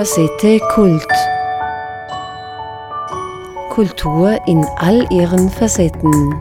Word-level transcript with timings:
Facette 0.00 0.58
Kult. 0.72 1.12
Kultur 3.68 4.38
in 4.46 4.64
all 4.78 5.06
ihren 5.12 5.50
Facetten. 5.50 6.34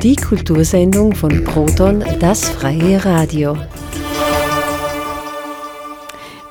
Die 0.00 0.14
Kultursendung 0.14 1.16
von 1.16 1.42
Proton, 1.42 2.04
das 2.20 2.48
freie 2.48 3.04
Radio. 3.04 3.56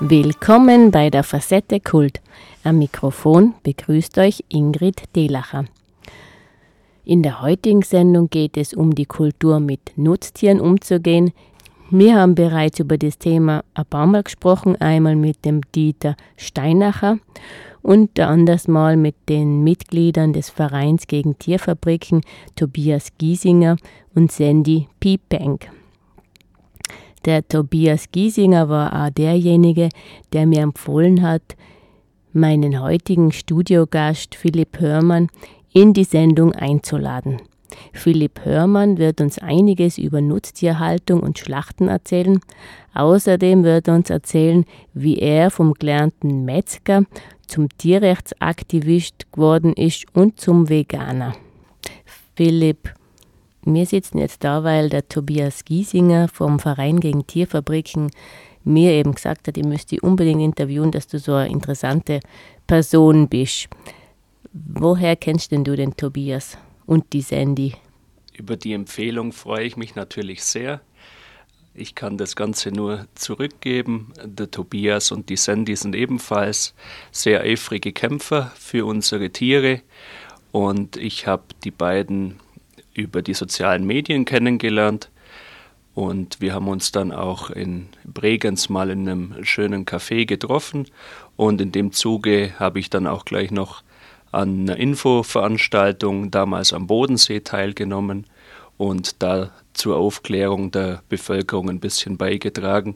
Willkommen 0.02 0.92
bei 0.92 1.10
der 1.10 1.24
Facette 1.24 1.80
Kult. 1.80 2.20
Am 2.66 2.80
Mikrofon 2.80 3.54
begrüßt 3.64 4.18
euch 4.18 4.44
Ingrid 4.50 5.04
Delacher. 5.16 5.64
In 7.06 7.24
der 7.24 7.42
heutigen 7.42 7.84
Sendung 7.84 8.30
geht 8.30 8.58
es 8.58 8.74
um 8.74 8.94
die 8.94 9.06
Kultur 9.06 9.62
mit 9.62 9.94
Nutztieren 9.96 10.60
umzugehen. 10.60 11.32
Wir 11.92 12.18
haben 12.18 12.36
bereits 12.36 12.80
über 12.80 13.00
das 13.00 13.18
Thema 13.18 13.64
ein 13.74 13.86
paar 13.86 14.06
Mal 14.06 14.22
gesprochen, 14.22 14.76
einmal 14.80 15.16
mit 15.16 15.44
dem 15.44 15.62
Dieter 15.74 16.16
Steinacher 16.38 17.18
und 17.82 18.20
anders 18.20 18.68
mal 18.68 18.96
mit 18.96 19.16
den 19.28 19.64
Mitgliedern 19.64 20.32
des 20.32 20.52
Vereins 20.52 21.08
gegen 21.08 21.40
Tierfabriken 21.40 22.22
Tobias 22.56 23.10
Giesinger 23.18 23.76
und 24.14 24.32
Sandy 24.32 24.88
Piepenk. 25.00 25.72
Der 27.26 27.48
Tobias 27.48 28.12
Giesinger 28.12 28.70
war 28.70 28.94
auch 28.94 29.10
derjenige, 29.10 29.90
der 30.32 30.46
mir 30.46 30.62
empfohlen 30.62 31.24
hat, 31.24 31.56
meinen 32.34 32.80
heutigen 32.80 33.32
Studiogast 33.32 34.36
Philipp 34.36 34.80
Hörmann 34.80 35.28
in 35.74 35.94
die 35.94 36.04
Sendung 36.04 36.54
einzuladen. 36.54 37.38
Philipp 37.94 38.46
Hörmann 38.46 38.98
wird 38.98 39.22
uns 39.22 39.40
einiges 39.40 39.98
über 39.98 40.22
Nutztierhaltung 40.22 41.22
und 41.22 41.40
Schlachten 41.40 41.88
erzählen. 41.88 42.40
Außerdem 42.94 43.64
wird 43.64 43.88
er 43.88 43.96
uns 43.96 44.10
erzählen, 44.10 44.66
wie 44.94 45.18
er 45.18 45.52
vom 45.52 45.74
gelernten 45.74 46.46
Metzger 46.46 47.04
zum 47.48 47.70
Tierrechtsaktivist 47.78 49.32
geworden 49.32 49.74
ist 49.74 50.06
und 50.14 50.40
zum 50.40 50.70
Veganer. 50.70 51.34
Philipp, 52.36 52.94
wir 53.64 53.86
sitzen 53.86 54.20
jetzt 54.20 54.44
da, 54.44 54.64
weil 54.64 54.90
der 54.90 55.08
Tobias 55.10 55.66
Giesinger 55.66 56.28
vom 56.28 56.60
Verein 56.60 57.00
gegen 57.00 57.28
Tierfabriken 57.28 58.12
mir 58.64 58.92
eben 58.92 59.16
gesagt 59.16 59.48
hat, 59.48 59.58
ich 59.58 59.66
müsste 59.66 59.96
dich 59.96 60.04
unbedingt 60.04 60.42
interviewen, 60.42 60.92
dass 60.92 61.08
du 61.08 61.20
so 61.20 61.34
eine 61.34 61.50
interessante 61.50 62.20
Person 62.68 63.28
bist. 63.28 63.68
Woher 64.54 65.16
kennst 65.16 65.52
denn 65.52 65.64
du 65.64 65.76
den 65.76 65.96
Tobias 65.96 66.58
und 66.90 67.14
die 67.14 67.22
Sandy? 67.22 67.76
Über 68.34 68.58
die 68.58 68.74
Empfehlung 68.74 69.32
freue 69.32 69.64
ich 69.64 69.78
mich 69.78 69.94
natürlich 69.94 70.44
sehr. 70.44 70.82
Ich 71.76 71.94
kann 71.94 72.18
das 72.18 72.36
Ganze 72.36 72.72
nur 72.72 73.06
zurückgeben. 73.14 74.12
Der 74.26 74.50
Tobias 74.50 75.12
und 75.12 75.30
die 75.30 75.38
Sandy 75.38 75.76
sind 75.76 75.96
ebenfalls 75.96 76.74
sehr 77.12 77.42
eifrige 77.42 77.94
Kämpfer 77.94 78.52
für 78.58 78.88
unsere 78.88 79.30
Tiere. 79.30 79.82
Und 80.52 80.98
ich 80.98 81.28
habe 81.28 81.44
die 81.64 81.70
beiden 81.70 82.40
über 82.96 83.22
die 83.22 83.36
sozialen 83.36 83.86
Medien 83.86 84.26
kennengelernt. 84.26 85.12
Und 85.94 86.42
wir 86.42 86.56
haben 86.56 86.68
uns 86.68 86.92
dann 86.92 87.12
auch 87.12 87.52
in 87.52 87.90
Bregenz 88.04 88.68
mal 88.68 88.90
in 88.90 89.08
einem 89.08 89.46
schönen 89.46 89.86
Café 89.86 90.26
getroffen. 90.26 90.88
Und 91.36 91.62
in 91.62 91.72
dem 91.72 91.92
Zuge 91.92 92.54
habe 92.58 92.80
ich 92.80 92.90
dann 92.90 93.06
auch 93.06 93.26
gleich 93.26 93.52
noch 93.52 93.84
an 94.32 94.62
einer 94.62 94.78
Infoveranstaltung 94.78 96.32
damals 96.32 96.74
am 96.74 96.88
Bodensee 96.88 97.40
teilgenommen 97.40 98.26
und 98.78 99.22
da 99.22 99.52
zur 99.74 99.98
Aufklärung 99.98 100.72
der 100.72 101.02
Bevölkerung 101.10 101.70
ein 101.70 101.80
bisschen 101.80 102.18
beigetragen. 102.18 102.96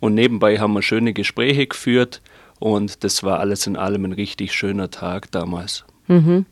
Und 0.00 0.14
nebenbei 0.14 0.58
haben 0.58 0.74
wir 0.74 0.82
schöne 0.82 1.12
Gespräche 1.12 1.66
geführt 1.66 2.20
und 2.58 3.04
das 3.04 3.22
war 3.22 3.40
alles 3.40 3.66
in 3.66 3.76
allem 3.76 4.04
ein 4.04 4.12
richtig 4.12 4.52
schöner 4.52 4.90
Tag 4.90 5.30
damals. 5.30 5.84
Mhm. 6.08 6.46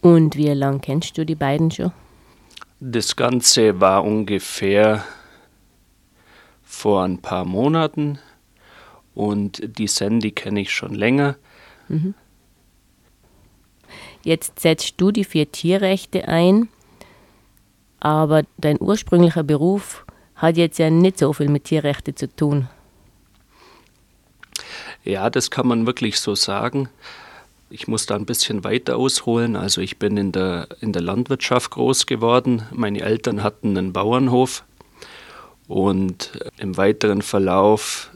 Und 0.00 0.36
wie 0.36 0.48
lange 0.48 0.80
kennst 0.80 1.16
du 1.16 1.24
die 1.24 1.34
beiden 1.34 1.70
schon? 1.70 1.92
Das 2.80 3.16
Ganze 3.16 3.80
war 3.80 4.04
ungefähr 4.04 5.04
vor 6.62 7.02
ein 7.02 7.18
paar 7.18 7.44
Monaten 7.44 8.18
und 9.14 9.78
die 9.78 9.88
Sandy 9.88 10.30
kenne 10.30 10.60
ich 10.60 10.72
schon 10.72 10.94
länger. 10.94 11.36
Mhm. 11.88 12.14
Jetzt 14.22 14.60
setzt 14.60 14.94
du 14.98 15.10
die 15.10 15.24
vier 15.24 15.50
Tierrechte 15.50 16.28
ein, 16.28 16.68
aber 18.00 18.42
dein 18.58 18.80
ursprünglicher 18.80 19.42
Beruf 19.42 20.04
hat 20.36 20.56
jetzt 20.56 20.78
ja 20.78 20.90
nicht 20.90 21.18
so 21.18 21.32
viel 21.32 21.48
mit 21.48 21.64
Tierrechten 21.64 22.16
zu 22.16 22.34
tun. 22.34 22.68
Ja, 25.04 25.30
das 25.30 25.50
kann 25.50 25.66
man 25.66 25.86
wirklich 25.86 26.20
so 26.20 26.34
sagen. 26.34 26.88
Ich 27.70 27.86
muss 27.86 28.06
da 28.06 28.14
ein 28.14 28.26
bisschen 28.26 28.64
weiter 28.64 28.96
ausholen. 28.96 29.56
Also 29.56 29.80
ich 29.80 29.98
bin 29.98 30.16
in 30.16 30.32
der, 30.32 30.68
in 30.80 30.92
der 30.92 31.02
Landwirtschaft 31.02 31.70
groß 31.70 32.06
geworden. 32.06 32.62
Meine 32.72 33.00
Eltern 33.00 33.42
hatten 33.42 33.76
einen 33.76 33.92
Bauernhof 33.92 34.64
und 35.66 36.32
im 36.56 36.76
weiteren 36.76 37.22
Verlauf 37.22 38.10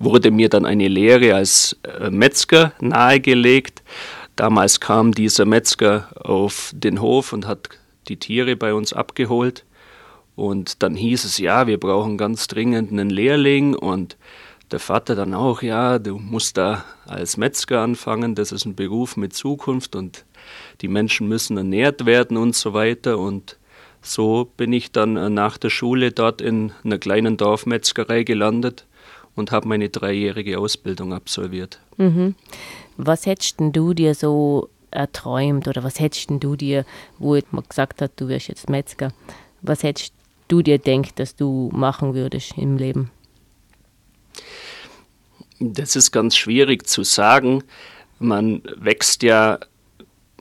wurde 0.00 0.30
mir 0.30 0.48
dann 0.48 0.64
eine 0.64 0.88
Lehre 0.88 1.34
als 1.34 1.76
äh, 1.82 2.10
Metzger 2.10 2.72
nahegelegt. 2.80 3.77
Damals 4.38 4.78
kam 4.78 5.10
dieser 5.10 5.46
Metzger 5.46 6.10
auf 6.14 6.70
den 6.72 7.00
Hof 7.00 7.32
und 7.32 7.48
hat 7.48 7.70
die 8.06 8.18
Tiere 8.20 8.54
bei 8.54 8.72
uns 8.72 8.92
abgeholt. 8.92 9.64
Und 10.36 10.84
dann 10.84 10.94
hieß 10.94 11.24
es, 11.24 11.38
ja, 11.38 11.66
wir 11.66 11.80
brauchen 11.80 12.16
ganz 12.16 12.46
dringend 12.46 12.92
einen 12.92 13.10
Lehrling. 13.10 13.74
Und 13.74 14.16
der 14.70 14.78
Vater 14.78 15.16
dann 15.16 15.34
auch, 15.34 15.62
ja, 15.62 15.98
du 15.98 16.18
musst 16.18 16.56
da 16.56 16.84
als 17.04 17.36
Metzger 17.36 17.80
anfangen, 17.80 18.36
das 18.36 18.52
ist 18.52 18.64
ein 18.64 18.76
Beruf 18.76 19.16
mit 19.16 19.34
Zukunft 19.34 19.96
und 19.96 20.24
die 20.82 20.88
Menschen 20.88 21.26
müssen 21.26 21.56
ernährt 21.56 22.06
werden 22.06 22.36
und 22.36 22.54
so 22.54 22.74
weiter. 22.74 23.18
Und 23.18 23.58
so 24.02 24.48
bin 24.56 24.72
ich 24.72 24.92
dann 24.92 25.16
äh, 25.16 25.30
nach 25.30 25.58
der 25.58 25.70
Schule 25.70 26.12
dort 26.12 26.40
in 26.40 26.70
einer 26.84 26.98
kleinen 26.98 27.38
Dorfmetzgerei 27.38 28.22
gelandet 28.22 28.86
und 29.34 29.50
habe 29.50 29.66
meine 29.66 29.88
dreijährige 29.88 30.60
Ausbildung 30.60 31.12
absolviert. 31.12 31.80
Mhm. 31.96 32.36
Was 32.98 33.26
hättest 33.26 33.56
du 33.58 33.94
dir 33.94 34.14
so 34.14 34.68
erträumt 34.90 35.68
oder 35.68 35.84
was 35.84 36.00
hättest 36.00 36.30
du 36.30 36.56
dir, 36.56 36.84
wo 37.18 37.38
man 37.52 37.62
gesagt 37.68 38.02
hat, 38.02 38.12
du 38.16 38.26
wirst 38.28 38.48
jetzt 38.48 38.68
Metzger, 38.68 39.12
was 39.62 39.84
hättest 39.84 40.12
du 40.48 40.62
dir 40.62 40.78
denkt, 40.78 41.20
dass 41.20 41.36
du 41.36 41.70
machen 41.72 42.14
würdest 42.14 42.58
im 42.58 42.76
Leben? 42.76 43.10
Das 45.60 45.94
ist 45.94 46.10
ganz 46.10 46.36
schwierig 46.36 46.88
zu 46.88 47.04
sagen. 47.04 47.62
Man 48.18 48.62
wächst 48.76 49.22
ja 49.22 49.60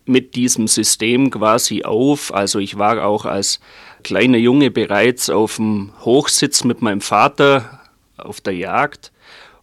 mit 0.05 0.35
diesem 0.35 0.67
System 0.67 1.29
quasi 1.29 1.83
auf. 1.83 2.33
Also 2.33 2.57
ich 2.57 2.79
war 2.79 3.05
auch 3.05 3.25
als 3.25 3.59
kleiner 4.03 4.37
Junge 4.37 4.71
bereits 4.71 5.29
auf 5.29 5.57
dem 5.57 5.91
Hochsitz 6.01 6.63
mit 6.63 6.81
meinem 6.81 7.01
Vater 7.01 7.81
auf 8.17 8.41
der 8.41 8.55
Jagd 8.55 9.11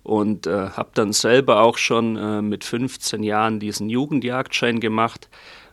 und 0.05 0.47
äh, 0.47 0.69
habe 0.71 0.91
dann 0.95 1.13
selber 1.13 1.63
auch 1.63 1.79
schon 1.79 2.17
äh, 2.17 2.43
mit 2.43 2.63
15 2.63 3.25
Jahren 3.25 3.59
diesen 3.59 3.89
Jugendjagdschein 3.89 4.79
gemacht. 4.79 5.29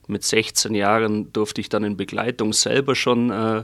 Mit 0.08 0.24
16 0.24 0.74
Jahren 0.74 1.31
durfte 1.31 1.62
ich 1.62 1.69
dann 1.69 1.84
in 1.84 1.97
Begleitung 1.97 2.53
selber 2.53 2.96
schon 2.96 3.30
äh, 3.30 3.64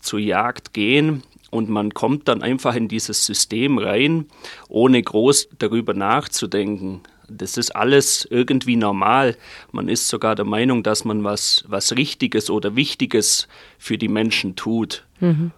zur 0.00 0.18
Jagd 0.18 0.74
gehen 0.74 1.22
und 1.50 1.68
man 1.68 1.94
kommt 1.94 2.28
dann 2.28 2.42
einfach 2.42 2.74
in 2.74 2.88
dieses 2.88 3.24
System 3.24 3.78
rein, 3.78 4.26
ohne 4.68 5.02
groß 5.02 5.48
darüber 5.58 5.94
nachzudenken. 5.94 7.00
Das 7.28 7.56
ist 7.56 7.74
alles 7.76 8.26
irgendwie 8.28 8.76
normal. 8.76 9.36
Man 9.70 9.88
ist 9.88 10.08
sogar 10.08 10.34
der 10.34 10.44
Meinung, 10.44 10.82
dass 10.82 11.04
man 11.04 11.22
was, 11.22 11.64
was 11.68 11.96
Richtiges 11.96 12.50
oder 12.50 12.74
Wichtiges 12.74 13.46
für 13.78 13.96
die 13.96 14.08
Menschen 14.08 14.56
tut. 14.56 15.04
Mhm. 15.20 15.52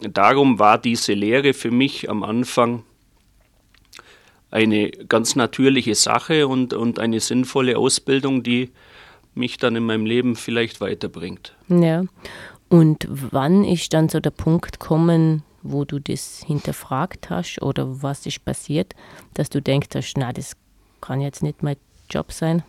Darum 0.00 0.58
war 0.58 0.78
diese 0.78 1.14
Lehre 1.14 1.52
für 1.52 1.70
mich 1.70 2.10
am 2.10 2.24
Anfang 2.24 2.82
eine 4.54 4.90
ganz 4.90 5.34
natürliche 5.34 5.96
Sache 5.96 6.46
und, 6.46 6.74
und 6.74 7.00
eine 7.00 7.18
sinnvolle 7.18 7.76
Ausbildung, 7.76 8.44
die 8.44 8.70
mich 9.34 9.56
dann 9.56 9.74
in 9.74 9.84
meinem 9.84 10.06
Leben 10.06 10.36
vielleicht 10.36 10.80
weiterbringt. 10.80 11.56
Ja. 11.68 12.04
Und 12.68 13.06
wann 13.10 13.64
ist 13.64 13.92
dann 13.92 14.08
so 14.08 14.20
der 14.20 14.30
Punkt 14.30 14.78
gekommen, 14.78 15.42
wo 15.62 15.84
du 15.84 15.98
das 15.98 16.44
hinterfragt 16.46 17.30
hast 17.30 17.60
oder 17.62 18.00
was 18.02 18.26
ist 18.26 18.44
passiert, 18.44 18.94
dass 19.34 19.50
du 19.50 19.60
denkst 19.60 19.88
hast, 19.94 20.14
na, 20.16 20.32
das 20.32 20.56
kann 21.00 21.20
jetzt 21.20 21.42
nicht 21.42 21.64
mein 21.64 21.76
Job 22.08 22.30
sein? 22.30 22.62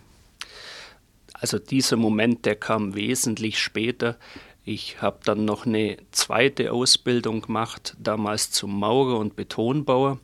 Also 1.34 1.60
dieser 1.60 1.96
Moment, 1.96 2.46
der 2.46 2.56
kam 2.56 2.96
wesentlich 2.96 3.60
später. 3.60 4.16
Ich 4.64 5.00
habe 5.00 5.20
dann 5.24 5.44
noch 5.44 5.66
eine 5.66 5.98
zweite 6.10 6.72
Ausbildung 6.72 7.42
gemacht, 7.42 7.96
damals 8.00 8.50
zum 8.50 8.76
Maurer 8.76 9.18
und 9.20 9.36
Betonbauer. 9.36 10.18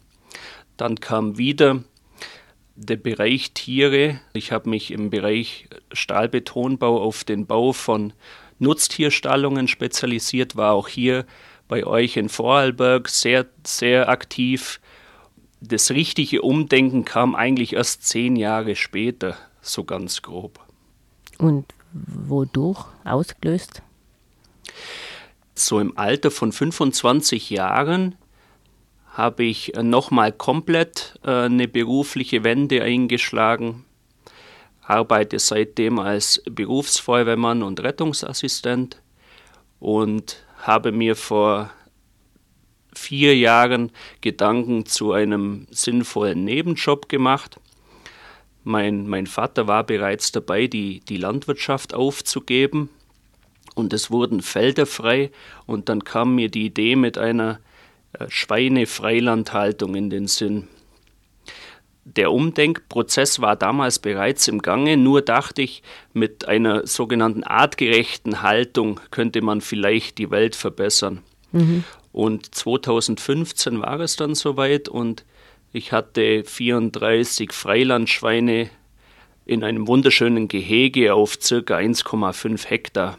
Dann 0.83 0.99
kam 0.99 1.39
wieder 1.39 1.85
der 2.75 2.97
Bereich 2.97 3.53
Tiere. 3.53 4.19
Ich 4.33 4.51
habe 4.51 4.69
mich 4.69 4.91
im 4.91 5.11
Bereich 5.11 5.69
Stahlbetonbau 5.93 7.01
auf 7.01 7.23
den 7.23 7.47
Bau 7.47 7.73
von 7.73 8.13
Nutztierstallungen 8.59 9.69
spezialisiert, 9.69 10.57
war 10.57 10.73
auch 10.73 10.89
hier 10.89 11.25
bei 11.69 11.87
euch 11.87 12.17
in 12.17 12.29
Vorarlberg 12.29 13.09
sehr, 13.09 13.47
sehr 13.65 14.09
aktiv. 14.09 14.81
das 15.61 15.93
richtige 15.93 16.43
Umdenken 16.43 17.05
kam 17.05 17.37
eigentlich 17.37 17.75
erst 17.75 18.05
zehn 18.09 18.35
Jahre 18.35 18.75
später, 18.75 19.37
so 19.61 19.85
ganz 19.85 20.21
grob. 20.21 20.59
Und 21.39 21.65
wodurch 21.93 22.87
ausgelöst? 23.05 23.83
So 25.55 25.79
im 25.79 25.97
Alter 25.97 26.33
von 26.33 26.51
25 26.51 27.51
Jahren 27.51 28.17
habe 29.13 29.45
ich 29.45 29.73
nochmal 29.81 30.33
komplett 30.33 31.19
äh, 31.25 31.31
eine 31.31 31.69
berufliche 31.69 32.45
Wende 32.45 32.83
eingeschlagen, 32.83 33.85
arbeite 34.83 35.39
seitdem 35.39 35.99
als 35.99 36.43
Berufsfeuerwehrmann 36.51 37.63
und 37.63 37.81
Rettungsassistent 37.81 39.01
und 39.81 40.45
habe 40.63 40.93
mir 40.93 41.15
vor 41.15 41.71
vier 42.95 43.37
Jahren 43.37 43.91
Gedanken 44.21 44.87
zu 44.87 45.13
einem 45.13 45.67
sinnvollen 45.71 46.45
Nebenjob 46.45 47.09
gemacht. 47.09 47.59
Mein, 48.65 49.09
mein 49.09 49.27
Vater 49.27 49.67
war 49.67 49.85
bereits 49.85 50.33
dabei, 50.33 50.67
die, 50.67 51.01
die 51.01 51.17
Landwirtschaft 51.17 51.95
aufzugeben 51.95 52.91
und 53.75 53.93
es 53.93 54.11
wurden 54.11 54.41
Felder 54.41 54.87
frei 54.87 55.31
und 55.67 55.89
dann 55.89 56.05
kam 56.05 56.35
mir 56.35 56.49
die 56.49 56.67
Idee 56.67 56.97
mit 56.97 57.19
einer 57.19 57.55
äh, 57.55 57.72
Schweinefreilandhaltung 58.29 59.95
in 59.95 60.11
den 60.11 60.27
Sinn. 60.27 60.69
Der 62.05 62.33
Umdenkprozess 62.33 63.41
war 63.41 63.55
damals 63.55 64.01
bereits 64.01 64.49
im 64.49 64.61
Gange, 64.61 64.97
nur 64.97 65.23
dachte 65.23 65.63
ich, 65.63 65.83
mit 66.13 66.49
einer 66.49 66.87
sogenannten 66.87 67.45
artgerechten 67.45 68.43
Haltung 68.43 69.01
könnte 69.11 69.41
man 69.41 69.61
vielleicht 69.61 70.19
die 70.19 70.31
Welt 70.31 70.57
verbessern. 70.57 71.23
Mhm. 71.53 71.85
Und 72.11 72.55
2015 72.55 73.81
war 73.81 74.01
es 74.01 74.17
dann 74.17 74.35
soweit 74.35 74.89
und 74.89 75.25
ich 75.73 75.93
hatte 75.93 76.45
34 76.45 77.53
Freilandschweine 77.53 78.69
in 79.47 79.65
einem 79.65 79.87
wunderschönen 79.89 80.49
Gehege 80.49 81.15
auf 81.15 81.39
circa 81.41 81.77
1,5 81.77 82.67
Hektar. 82.67 83.19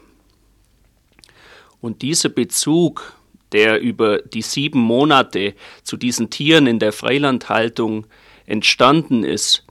Und 1.80 2.02
dieser 2.02 2.28
Bezug, 2.28 3.14
der 3.54 3.80
über 3.80 4.18
die 4.18 4.42
sieben 4.42 4.80
Monate 4.80 5.54
zu 5.84 5.96
diesen 5.96 6.28
Tieren 6.28 6.66
in 6.66 6.80
der 6.80 6.92
Freilandhaltung 6.92 8.06
entstanden 8.46 9.24
ist, 9.24 9.64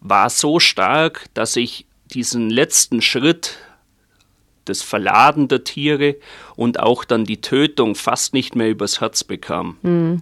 war 0.00 0.30
so 0.30 0.58
stark, 0.58 1.26
dass 1.34 1.54
ich 1.54 1.86
diesen 2.06 2.48
letzten 2.48 3.02
Schritt 3.02 3.58
das 4.64 4.82
Verladen 4.82 5.48
der 5.48 5.62
Tiere 5.64 6.16
und 6.56 6.80
auch 6.80 7.04
dann 7.04 7.24
die 7.24 7.40
Tötung 7.40 7.94
fast 7.94 8.32
nicht 8.32 8.56
mehr 8.56 8.70
übers 8.70 9.00
Herz 9.00 9.24
bekam. 9.24 9.76
Mhm. 9.82 10.20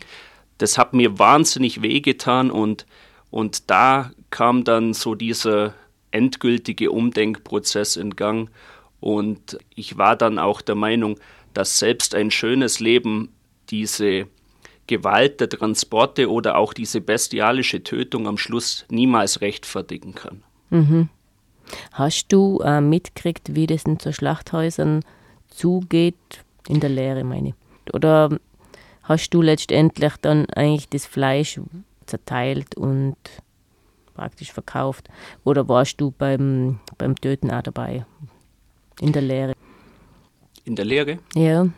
Das 0.59 0.77
hat 0.77 0.93
mir 0.93 1.19
wahnsinnig 1.19 1.83
wehgetan 1.83 2.51
und, 2.51 2.87
und 3.31 3.71
da 3.71 4.11
kam 4.31 4.65
dann 4.65 4.95
so 4.95 5.15
dieser 5.15 5.75
endgültige 6.11 6.91
Umdenkprozess 6.91 7.97
in 7.97 8.17
Gang 8.17 8.51
und 9.01 9.59
ich 9.75 9.99
war 9.99 10.17
dann 10.17 10.39
auch 10.39 10.61
der 10.61 10.75
Meinung, 10.75 11.19
dass 11.57 11.79
selbst 11.79 12.15
ein 12.15 12.31
schönes 12.31 12.81
Leben 12.81 13.31
diese 13.71 14.27
Gewalt 14.87 15.41
der 15.41 15.49
Transporte 15.49 16.31
oder 16.31 16.57
auch 16.57 16.73
diese 16.73 17.01
bestialische 17.01 17.83
Tötung 17.83 18.29
am 18.29 18.39
Schluss 18.39 18.85
niemals 18.91 19.41
rechtfertigen 19.41 20.15
kann. 20.15 20.43
Mhm. 20.71 21.09
Hast 21.93 22.29
du 22.29 22.61
äh, 22.61 22.81
mitgekriegt, 22.81 23.55
wie 23.55 23.67
das 23.67 23.85
in 23.85 23.99
so 23.99 24.13
Schlachthäusern 24.13 25.03
zugeht, 25.49 26.15
in 26.69 26.81
der 26.81 26.91
Lehre 26.91 27.25
meine 27.25 27.49
ich? 27.49 27.95
Oder 27.95 28.39
hast 29.03 29.31
du 29.31 29.43
letztendlich 29.43 30.13
dann 30.21 30.47
eigentlich 30.51 30.89
das 30.91 31.07
Fleisch 31.07 31.59
zerteilt 32.05 32.77
und 32.77 33.17
praktisch 34.15 34.53
verkauft? 34.53 35.09
Oder 35.43 35.69
warst 35.69 36.01
du 36.01 36.13
beim, 36.13 36.81
beim 36.99 37.17
Töten 37.17 37.51
auch 37.51 37.63
dabei, 37.63 38.05
in 39.01 39.13
der 39.13 39.23
Lehre? 39.23 39.55
In 40.67 40.77
der 40.77 40.85
Lehre? 40.85 41.19
Ja. 41.35 41.63
Oder 41.63 41.73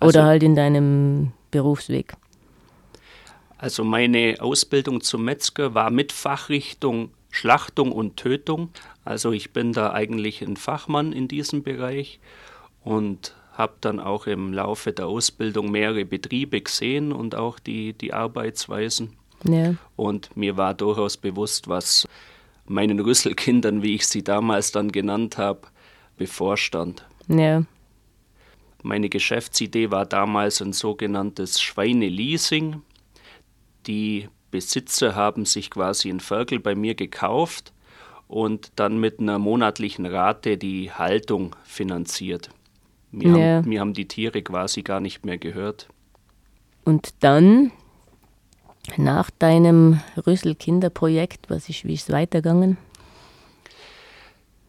also, 0.00 0.22
halt 0.22 0.42
in 0.44 0.54
deinem 0.54 1.32
Berufsweg? 1.50 2.14
Also 3.56 3.82
meine 3.82 4.36
Ausbildung 4.38 5.00
zum 5.00 5.24
Metzger 5.24 5.74
war 5.74 5.90
mit 5.90 6.12
Fachrichtung 6.12 7.10
Schlachtung 7.30 7.92
und 7.92 8.16
Tötung. 8.16 8.70
Also 9.04 9.32
ich 9.32 9.52
bin 9.52 9.72
da 9.72 9.92
eigentlich 9.92 10.42
ein 10.42 10.56
Fachmann 10.56 11.12
in 11.12 11.28
diesem 11.28 11.62
Bereich 11.62 12.20
und 12.84 13.34
habe 13.52 13.74
dann 13.80 14.00
auch 14.00 14.26
im 14.26 14.52
Laufe 14.52 14.92
der 14.92 15.06
Ausbildung 15.08 15.70
mehrere 15.70 16.04
Betriebe 16.04 16.60
gesehen 16.60 17.12
und 17.12 17.34
auch 17.34 17.58
die, 17.58 17.92
die 17.92 18.12
Arbeitsweisen. 18.12 19.16
Ja. 19.44 19.74
Und 19.96 20.36
mir 20.36 20.56
war 20.56 20.74
durchaus 20.74 21.16
bewusst, 21.16 21.68
was 21.68 22.06
meinen 22.66 23.00
Rüsselkindern, 23.00 23.82
wie 23.82 23.94
ich 23.94 24.06
sie 24.06 24.22
damals 24.22 24.72
dann 24.72 24.92
genannt 24.92 25.38
habe, 25.38 25.62
bevorstand. 26.16 27.04
Ja. 27.28 27.62
Meine 28.82 29.08
Geschäftsidee 29.08 29.90
war 29.90 30.06
damals 30.06 30.62
ein 30.62 30.72
sogenanntes 30.72 31.60
Schweineleasing. 31.60 32.82
Die 33.86 34.28
Besitzer 34.50 35.14
haben 35.14 35.44
sich 35.44 35.70
quasi 35.70 36.10
ein 36.10 36.20
Ferkel 36.20 36.60
bei 36.60 36.74
mir 36.74 36.94
gekauft 36.94 37.72
und 38.28 38.72
dann 38.76 38.98
mit 38.98 39.20
einer 39.20 39.38
monatlichen 39.38 40.06
Rate 40.06 40.58
die 40.58 40.92
Haltung 40.92 41.56
finanziert. 41.64 42.50
Mir, 43.10 43.28
ja. 43.28 43.56
haben, 43.56 43.68
mir 43.68 43.80
haben 43.80 43.94
die 43.94 44.06
Tiere 44.06 44.42
quasi 44.42 44.82
gar 44.82 45.00
nicht 45.00 45.24
mehr 45.24 45.38
gehört. 45.38 45.88
Und 46.84 47.14
dann, 47.20 47.72
nach 48.96 49.30
deinem 49.30 50.00
Rüssel-Kinderprojekt, 50.26 51.50
was 51.50 51.68
ist, 51.68 51.84
wie 51.84 51.94
ist 51.94 52.08
es 52.08 52.14
weitergegangen? 52.14 52.76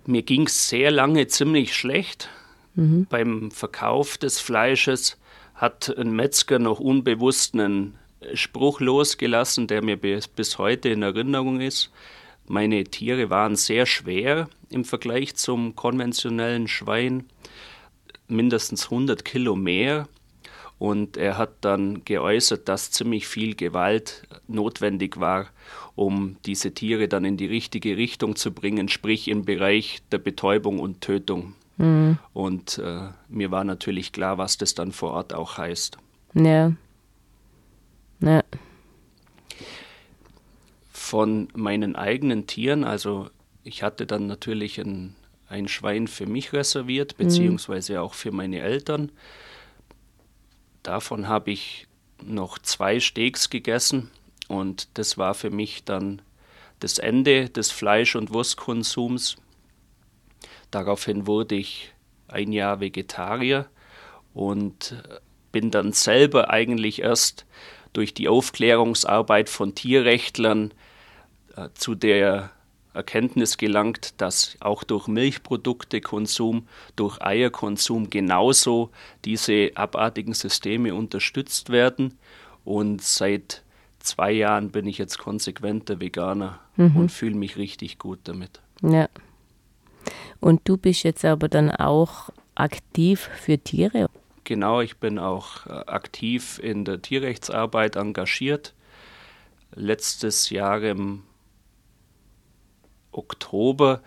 Mir 0.06 0.24
ging 0.24 0.48
es 0.48 0.70
sehr 0.70 0.90
lange 0.90 1.28
ziemlich 1.28 1.76
schlecht. 1.76 2.30
Mhm. 2.80 3.08
Beim 3.10 3.52
Verkauf 3.52 4.18
des 4.18 4.40
Fleisches 4.40 5.18
hat 5.54 5.94
ein 5.98 6.12
Metzger 6.12 6.60
noch 6.60 6.80
unbewusst 6.80 7.54
einen 7.54 7.96
Spruch 8.34 8.80
losgelassen, 8.80 9.68
der 9.68 9.84
mir 9.84 9.98
bis, 9.98 10.30
bis 10.30 10.58
heute 10.58 10.88
in 10.88 11.02
Erinnerung 11.02 11.60
ist. 11.60 11.92
Meine 12.48 12.86
Tiere 12.86 13.30
waren 13.30 13.58
sehr 13.58 13.86
schwer 13.86 14.50
im 14.70 14.86
Vergleich 14.86 15.36
zum 15.36 15.76
konventionellen 15.76 16.70
Schwein, 16.70 17.26
mindestens 18.30 18.86
100 18.86 19.26
Kilo 19.26 19.56
mehr. 19.56 20.08
Und 20.78 21.18
er 21.18 21.38
hat 21.38 21.52
dann 21.60 22.06
geäußert, 22.06 22.70
dass 22.70 22.92
ziemlich 22.92 23.28
viel 23.28 23.56
Gewalt 23.56 24.24
notwendig 24.48 25.19
war, 25.19 25.48
um 25.95 26.38
diese 26.45 26.74
Tiere 26.74 27.09
dann 27.09 27.26
in 27.26 27.36
die 27.36 27.48
richtige 27.48 27.98
Richtung 27.98 28.38
zu 28.38 28.54
bringen, 28.54 28.88
sprich 28.88 29.28
im 29.28 29.44
Bereich 29.44 30.02
der 30.14 30.19
Betäubung 30.19 30.80
und 30.80 31.02
Tötung. 31.02 31.56
Mhm. 31.80 32.18
Und 32.33 32.78
äh, 32.78 33.07
mir 33.30 33.52
war 33.52 33.64
natürlich 33.64 34.12
klar, 34.12 34.38
was 34.38 34.57
das 34.57 34.76
dann 34.76 34.92
vor 34.92 35.14
Ort 35.14 35.33
auch 35.33 35.57
heißt. 35.57 35.98
Ja. 36.36 36.74
Ja. 38.19 38.44
Von 40.92 41.48
meinen 41.56 41.95
eigenen 41.95 42.45
Tieren, 42.45 42.83
also 42.83 43.30
ich 43.64 43.81
hatte 43.81 44.06
dann 44.06 44.28
natürlich 44.28 44.78
ein, 44.80 45.16
ein 45.48 45.68
Schwein 45.68 46.07
für 46.07 46.28
mich 46.28 46.54
reserviert, 46.54 47.18
mhm. 47.18 47.24
beziehungsweise 47.24 47.94
mhm. 47.94 48.00
auch 48.00 48.14
für 48.14 48.31
meine 48.31 48.59
Eltern. 48.59 49.12
Davon 50.83 51.28
habe 51.28 51.52
ich 51.52 51.88
noch 52.21 52.59
zwei 52.59 53.00
Steaks 53.00 53.50
gegessen 53.50 54.12
und 54.50 54.90
das 54.95 55.18
war 55.18 55.33
für 55.33 55.50
mich 55.50 55.86
dann 55.86 56.21
das 56.81 56.98
Ende 56.98 57.50
des 57.50 57.71
Fleisch- 57.71 58.16
und 58.16 58.33
Wurstkonsums. 58.33 59.38
Daraufhin 60.71 61.28
wurde 61.28 61.56
ich 61.56 61.94
ein 62.28 62.52
Jahr 62.52 62.80
Vegetarier 62.80 63.68
und 64.33 65.04
bin 65.52 65.71
dann 65.71 65.94
selber 65.94 66.49
eigentlich 66.49 67.02
erst 67.02 67.45
durch 67.94 68.14
die 68.14 68.28
Aufklärungsarbeit 68.28 69.49
von 69.49 69.73
Tierrechtlern 69.73 70.73
äh, 71.56 71.69
zu 71.73 71.95
der 71.95 72.52
Erkenntnis 72.94 73.57
gelangt, 73.57 74.19
dass 74.21 74.57
auch 74.59 74.83
durch 74.83 75.07
Milchproduktekonsum, 75.07 76.68
durch 76.95 77.21
Eierkonsum 77.21 78.09
genauso 78.09 78.90
diese 79.26 79.71
abartigen 79.76 80.33
Systeme 80.33 80.94
unterstützt 80.94 81.69
werden. 81.69 82.18
Und 82.66 83.02
seit 83.02 83.64
zwei 83.99 84.31
Jahren 84.31 84.71
bin 84.71 84.88
ich 84.88 84.97
jetzt 84.97 85.18
konsequenter 85.18 85.99
Veganer 85.99 86.59
mhm. 86.78 86.95
und 86.95 87.11
fühle 87.11 87.35
mich 87.35 87.57
richtig 87.57 87.99
gut 87.99 88.19
damit. 88.23 88.61
Ja. 88.81 89.07
Und 90.39 90.61
du 90.66 90.78
bist 90.78 91.04
jetzt 91.04 91.25
aber 91.25 91.47
dann 91.47 91.71
auch 91.71 92.30
aktiv 92.56 93.30
für 93.42 93.57
Tiere? 93.57 94.09
Genau, 94.44 94.81
ich 94.81 94.97
bin 94.97 95.19
auch 95.19 95.68
äh, 95.68 95.69
aktiv 95.69 96.59
in 96.63 96.85
der 96.85 97.01
Tierrechtsarbeit 97.01 97.95
engagiert. 97.95 98.73
Letztes 99.75 100.49
Jahr 100.49 100.81
im 100.81 101.23
Oktober 103.11 104.01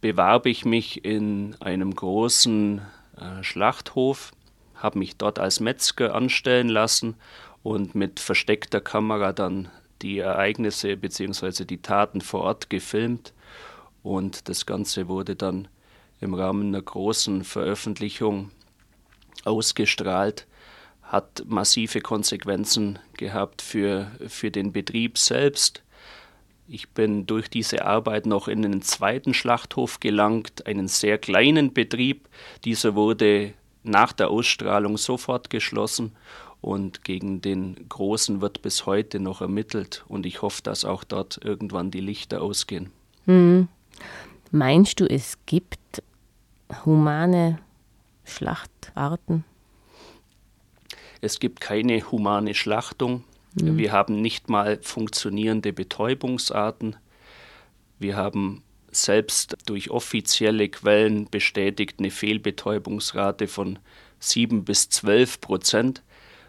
bewarb 0.00 0.46
ich 0.46 0.64
mich 0.64 1.04
in 1.04 1.56
einem 1.60 1.94
großen 1.94 2.80
äh, 3.16 3.42
Schlachthof, 3.42 4.32
habe 4.74 4.98
mich 4.98 5.16
dort 5.16 5.38
als 5.38 5.60
Metzger 5.60 6.14
anstellen 6.14 6.68
lassen 6.68 7.14
und 7.62 7.94
mit 7.94 8.18
versteckter 8.18 8.80
Kamera 8.80 9.32
dann 9.32 9.70
die 10.02 10.18
Ereignisse 10.18 10.96
bzw. 10.96 11.64
die 11.64 11.80
Taten 11.80 12.20
vor 12.20 12.40
Ort 12.40 12.68
gefilmt 12.68 13.32
und 14.02 14.48
das 14.48 14.66
Ganze 14.66 15.08
wurde 15.08 15.36
dann 15.36 15.68
im 16.20 16.34
Rahmen 16.34 16.68
einer 16.68 16.82
großen 16.82 17.44
Veröffentlichung 17.44 18.50
ausgestrahlt, 19.44 20.46
hat 21.02 21.44
massive 21.46 22.00
Konsequenzen 22.00 22.98
gehabt 23.16 23.60
für, 23.60 24.10
für 24.28 24.50
den 24.50 24.72
Betrieb 24.72 25.18
selbst. 25.18 25.82
Ich 26.68 26.88
bin 26.90 27.26
durch 27.26 27.50
diese 27.50 27.84
Arbeit 27.84 28.24
noch 28.24 28.48
in 28.48 28.64
einen 28.64 28.82
zweiten 28.82 29.34
Schlachthof 29.34 30.00
gelangt, 30.00 30.66
einen 30.66 30.88
sehr 30.88 31.18
kleinen 31.18 31.74
Betrieb. 31.74 32.28
Dieser 32.64 32.94
wurde 32.94 33.52
nach 33.82 34.12
der 34.12 34.30
Ausstrahlung 34.30 34.96
sofort 34.96 35.50
geschlossen 35.50 36.12
und 36.60 37.04
gegen 37.04 37.42
den 37.42 37.88
Großen 37.88 38.40
wird 38.40 38.62
bis 38.62 38.86
heute 38.86 39.18
noch 39.18 39.40
ermittelt 39.40 40.04
und 40.08 40.24
ich 40.24 40.40
hoffe, 40.40 40.62
dass 40.62 40.84
auch 40.84 41.02
dort 41.04 41.40
irgendwann 41.44 41.90
die 41.90 42.00
Lichter 42.00 42.40
ausgehen. 42.40 42.90
Hm. 43.26 43.68
Meinst 44.50 45.00
du, 45.00 45.06
es 45.06 45.38
gibt 45.46 46.02
humane 46.84 47.58
Schlachtarten? 48.24 49.44
Es 51.20 51.38
gibt 51.38 51.60
keine 51.60 52.10
humane 52.10 52.54
Schlachtung. 52.54 53.24
Mhm. 53.54 53.78
Wir 53.78 53.92
haben 53.92 54.20
nicht 54.20 54.48
mal 54.48 54.78
funktionierende 54.82 55.72
Betäubungsarten. 55.72 56.96
Wir 57.98 58.16
haben 58.16 58.62
selbst 58.90 59.56
durch 59.66 59.90
offizielle 59.90 60.68
Quellen 60.68 61.28
bestätigt 61.30 61.98
eine 61.98 62.10
Fehlbetäubungsrate 62.10 63.48
von 63.48 63.78
7 64.18 64.64
bis 64.64 64.88
12 64.90 65.40
Prozent. 65.40 66.02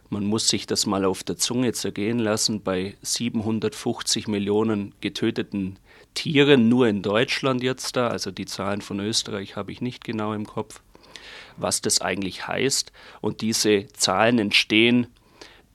Man 0.09 0.25
muss 0.25 0.47
sich 0.47 0.67
das 0.67 0.85
mal 0.85 1.05
auf 1.05 1.23
der 1.23 1.37
Zunge 1.37 1.71
zergehen 1.73 2.19
lassen. 2.19 2.61
Bei 2.61 2.95
750 3.01 4.27
Millionen 4.27 4.93
getöteten 5.01 5.79
Tieren 6.13 6.69
nur 6.69 6.87
in 6.87 7.01
Deutschland 7.01 7.63
jetzt 7.63 7.95
da, 7.95 8.07
also 8.07 8.31
die 8.31 8.45
Zahlen 8.45 8.81
von 8.81 8.99
Österreich 8.99 9.55
habe 9.55 9.71
ich 9.71 9.81
nicht 9.81 10.03
genau 10.03 10.33
im 10.33 10.45
Kopf, 10.45 10.81
was 11.57 11.81
das 11.81 12.01
eigentlich 12.01 12.47
heißt. 12.47 12.91
Und 13.21 13.41
diese 13.41 13.87
Zahlen 13.93 14.39
entstehen 14.39 15.07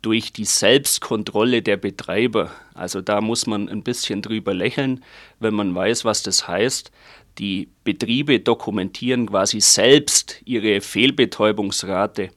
durch 0.02 0.32
die 0.32 0.44
Selbstkontrolle 0.44 1.62
der 1.62 1.76
Betreiber. 1.76 2.52
Also 2.74 3.00
da 3.00 3.20
muss 3.20 3.46
man 3.46 3.68
ein 3.68 3.82
bisschen 3.82 4.22
drüber 4.22 4.54
lächeln, 4.54 5.04
wenn 5.40 5.54
man 5.54 5.74
weiß, 5.74 6.04
was 6.04 6.22
das 6.22 6.46
heißt. 6.46 6.92
Die 7.38 7.68
Betriebe 7.84 8.40
dokumentieren 8.40 9.26
quasi 9.26 9.60
selbst 9.60 10.40
ihre 10.44 10.80
Fehlbetäubungsrate. 10.80 12.30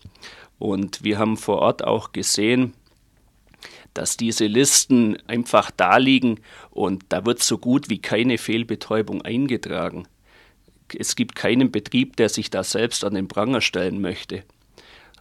Und 0.59 1.03
wir 1.03 1.17
haben 1.17 1.37
vor 1.37 1.59
Ort 1.59 1.83
auch 1.83 2.11
gesehen, 2.11 2.73
dass 3.93 4.17
diese 4.17 4.45
Listen 4.45 5.17
einfach 5.27 5.71
da 5.71 5.97
liegen 5.97 6.39
und 6.69 7.03
da 7.09 7.25
wird 7.25 7.43
so 7.43 7.57
gut 7.57 7.89
wie 7.89 7.99
keine 7.99 8.37
Fehlbetäubung 8.37 9.21
eingetragen. 9.21 10.07
Es 10.97 11.15
gibt 11.15 11.35
keinen 11.35 11.71
Betrieb, 11.71 12.17
der 12.17 12.29
sich 12.29 12.49
da 12.49 12.63
selbst 12.63 13.03
an 13.03 13.13
den 13.13 13.27
Pranger 13.27 13.61
stellen 13.61 14.01
möchte. 14.01 14.43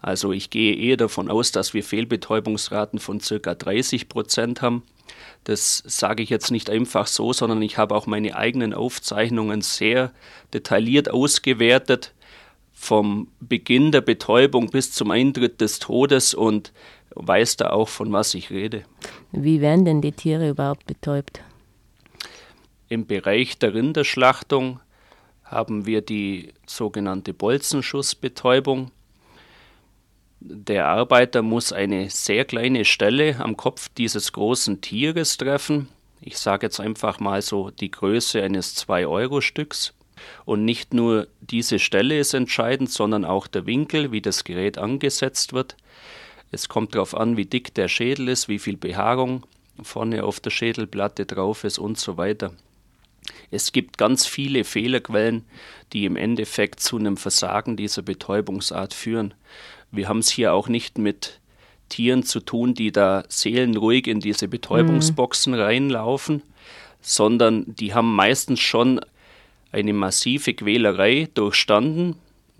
Also 0.02 0.32
ich 0.32 0.50
gehe 0.50 0.74
eher 0.74 0.96
davon 0.96 1.30
aus, 1.30 1.52
dass 1.52 1.74
wir 1.74 1.84
Fehlbetäubungsraten 1.84 2.98
von 2.98 3.20
ca. 3.20 3.54
30 3.54 4.08
Prozent 4.08 4.62
haben. 4.62 4.82
Das 5.44 5.82
sage 5.86 6.22
ich 6.22 6.30
jetzt 6.30 6.50
nicht 6.50 6.70
einfach 6.70 7.06
so, 7.06 7.32
sondern 7.32 7.60
ich 7.62 7.76
habe 7.76 7.94
auch 7.94 8.06
meine 8.06 8.36
eigenen 8.36 8.72
Aufzeichnungen 8.72 9.60
sehr 9.60 10.12
detailliert 10.54 11.10
ausgewertet, 11.10 12.14
vom 12.72 13.28
Beginn 13.40 13.92
der 13.92 14.00
Betäubung 14.00 14.70
bis 14.70 14.92
zum 14.92 15.10
Eintritt 15.10 15.60
des 15.60 15.80
Todes 15.80 16.32
und 16.32 16.72
weiß 17.14 17.56
da 17.56 17.70
auch, 17.70 17.88
von 17.88 18.12
was 18.12 18.34
ich 18.34 18.50
rede. 18.50 18.84
Wie 19.32 19.60
werden 19.60 19.84
denn 19.84 20.00
die 20.00 20.12
Tiere 20.12 20.48
überhaupt 20.48 20.86
betäubt? 20.86 21.40
Im 22.88 23.06
Bereich 23.06 23.58
der 23.58 23.74
Rinderschlachtung 23.74 24.80
haben 25.44 25.86
wir 25.86 26.00
die 26.00 26.52
sogenannte 26.66 27.34
Bolzenschussbetäubung. 27.34 28.90
Der 30.40 30.86
Arbeiter 30.86 31.42
muss 31.42 31.72
eine 31.72 32.08
sehr 32.08 32.44
kleine 32.44 32.84
Stelle 32.84 33.36
am 33.40 33.56
Kopf 33.56 33.88
dieses 33.96 34.32
großen 34.32 34.80
Tieres 34.80 35.36
treffen. 35.36 35.88
Ich 36.20 36.38
sage 36.38 36.66
jetzt 36.66 36.80
einfach 36.80 37.20
mal 37.20 37.42
so 37.42 37.70
die 37.70 37.90
Größe 37.90 38.42
eines 38.42 38.76
2-Euro-Stücks. 38.76 39.92
Und 40.44 40.64
nicht 40.64 40.92
nur 40.92 41.28
diese 41.40 41.78
Stelle 41.78 42.18
ist 42.18 42.34
entscheidend, 42.34 42.90
sondern 42.90 43.24
auch 43.24 43.46
der 43.46 43.66
Winkel, 43.66 44.12
wie 44.12 44.20
das 44.20 44.44
Gerät 44.44 44.78
angesetzt 44.78 45.52
wird. 45.52 45.76
Es 46.50 46.68
kommt 46.68 46.94
darauf 46.94 47.16
an, 47.16 47.36
wie 47.36 47.46
dick 47.46 47.74
der 47.74 47.88
Schädel 47.88 48.28
ist, 48.28 48.48
wie 48.48 48.58
viel 48.58 48.76
Behaarung 48.76 49.46
vorne 49.82 50.24
auf 50.24 50.40
der 50.40 50.50
Schädelplatte 50.50 51.26
drauf 51.26 51.64
ist 51.64 51.78
und 51.78 51.98
so 51.98 52.16
weiter. 52.16 52.52
Es 53.50 53.72
gibt 53.72 53.98
ganz 53.98 54.26
viele 54.26 54.64
Fehlerquellen, 54.64 55.44
die 55.92 56.04
im 56.04 56.16
Endeffekt 56.16 56.80
zu 56.80 56.98
einem 56.98 57.16
Versagen 57.16 57.76
dieser 57.76 58.02
Betäubungsart 58.02 58.94
führen. 58.94 59.34
Wir 59.90 60.08
haben 60.08 60.18
es 60.18 60.30
hier 60.30 60.52
auch 60.52 60.68
nicht 60.68 60.98
mit 60.98 61.40
Tieren 61.88 62.22
zu 62.22 62.40
tun, 62.40 62.74
die 62.74 62.92
da 62.92 63.24
seelenruhig 63.28 64.06
in 64.06 64.20
diese 64.20 64.48
Betäubungsboxen 64.48 65.54
mhm. 65.54 65.60
reinlaufen, 65.60 66.42
sondern 67.00 67.74
die 67.74 67.94
haben 67.94 68.14
meistens 68.14 68.60
schon 68.60 69.00
eine 69.72 69.92
massive 69.92 70.54
Quälerei 70.54 71.28
durchstanden. 71.34 72.16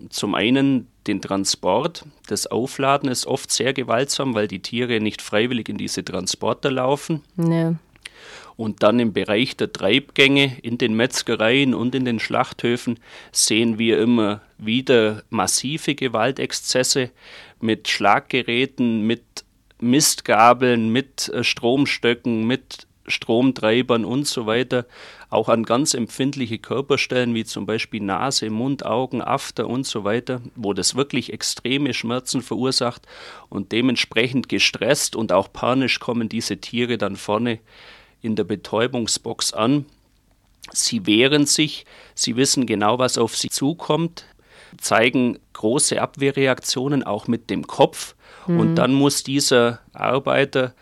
Zum 0.09 0.35
einen 0.35 0.87
den 1.07 1.21
Transport, 1.21 2.05
das 2.27 2.47
Aufladen 2.47 3.09
ist 3.09 3.25
oft 3.25 3.51
sehr 3.51 3.73
gewaltsam, 3.73 4.35
weil 4.35 4.47
die 4.47 4.61
Tiere 4.61 4.99
nicht 4.99 5.21
freiwillig 5.21 5.69
in 5.69 5.77
diese 5.77 6.03
Transporter 6.03 6.71
laufen. 6.71 7.21
Ja. 7.37 7.75
Und 8.55 8.83
dann 8.83 8.99
im 8.99 9.13
Bereich 9.13 9.57
der 9.57 9.73
Treibgänge 9.73 10.57
in 10.61 10.77
den 10.77 10.93
Metzgereien 10.93 11.73
und 11.73 11.95
in 11.95 12.05
den 12.05 12.19
Schlachthöfen 12.19 12.99
sehen 13.31 13.79
wir 13.79 13.99
immer 13.99 14.41
wieder 14.57 15.23
massive 15.29 15.95
Gewaltexzesse 15.95 17.09
mit 17.59 17.87
Schlaggeräten, 17.87 19.07
mit 19.07 19.23
Mistgabeln, 19.79 20.89
mit 20.89 21.29
äh, 21.29 21.43
Stromstöcken, 21.43 22.45
mit 22.45 22.85
Stromtreibern 23.07 24.05
und 24.05 24.27
so 24.27 24.45
weiter, 24.45 24.85
auch 25.29 25.49
an 25.49 25.63
ganz 25.63 25.93
empfindliche 25.93 26.59
Körperstellen 26.59 27.33
wie 27.33 27.45
zum 27.45 27.65
Beispiel 27.65 28.01
Nase, 28.01 28.49
Mund, 28.49 28.85
Augen, 28.85 29.21
After 29.21 29.67
und 29.67 29.85
so 29.85 30.03
weiter, 30.03 30.41
wo 30.55 30.73
das 30.73 30.95
wirklich 30.95 31.33
extreme 31.33 31.93
Schmerzen 31.93 32.41
verursacht 32.41 33.07
und 33.49 33.71
dementsprechend 33.71 34.49
gestresst 34.49 35.15
und 35.15 35.31
auch 35.31 35.51
panisch 35.51 35.99
kommen 35.99 36.29
diese 36.29 36.57
Tiere 36.57 36.97
dann 36.97 37.15
vorne 37.15 37.59
in 38.21 38.35
der 38.35 38.43
Betäubungsbox 38.43 39.53
an. 39.53 39.85
Sie 40.71 41.05
wehren 41.05 41.45
sich, 41.45 41.85
sie 42.13 42.35
wissen 42.35 42.65
genau, 42.65 42.99
was 42.99 43.17
auf 43.17 43.35
sie 43.35 43.49
zukommt, 43.49 44.25
zeigen 44.79 45.39
große 45.53 46.01
Abwehrreaktionen 46.01 47.03
auch 47.03 47.27
mit 47.27 47.49
dem 47.49 47.67
Kopf. 47.67 48.15
Mhm. 48.47 48.59
Und 48.59 48.75
dann 48.75 48.93
muss 48.93 49.23
dieser 49.23 49.79
Arbeiter 49.93 50.73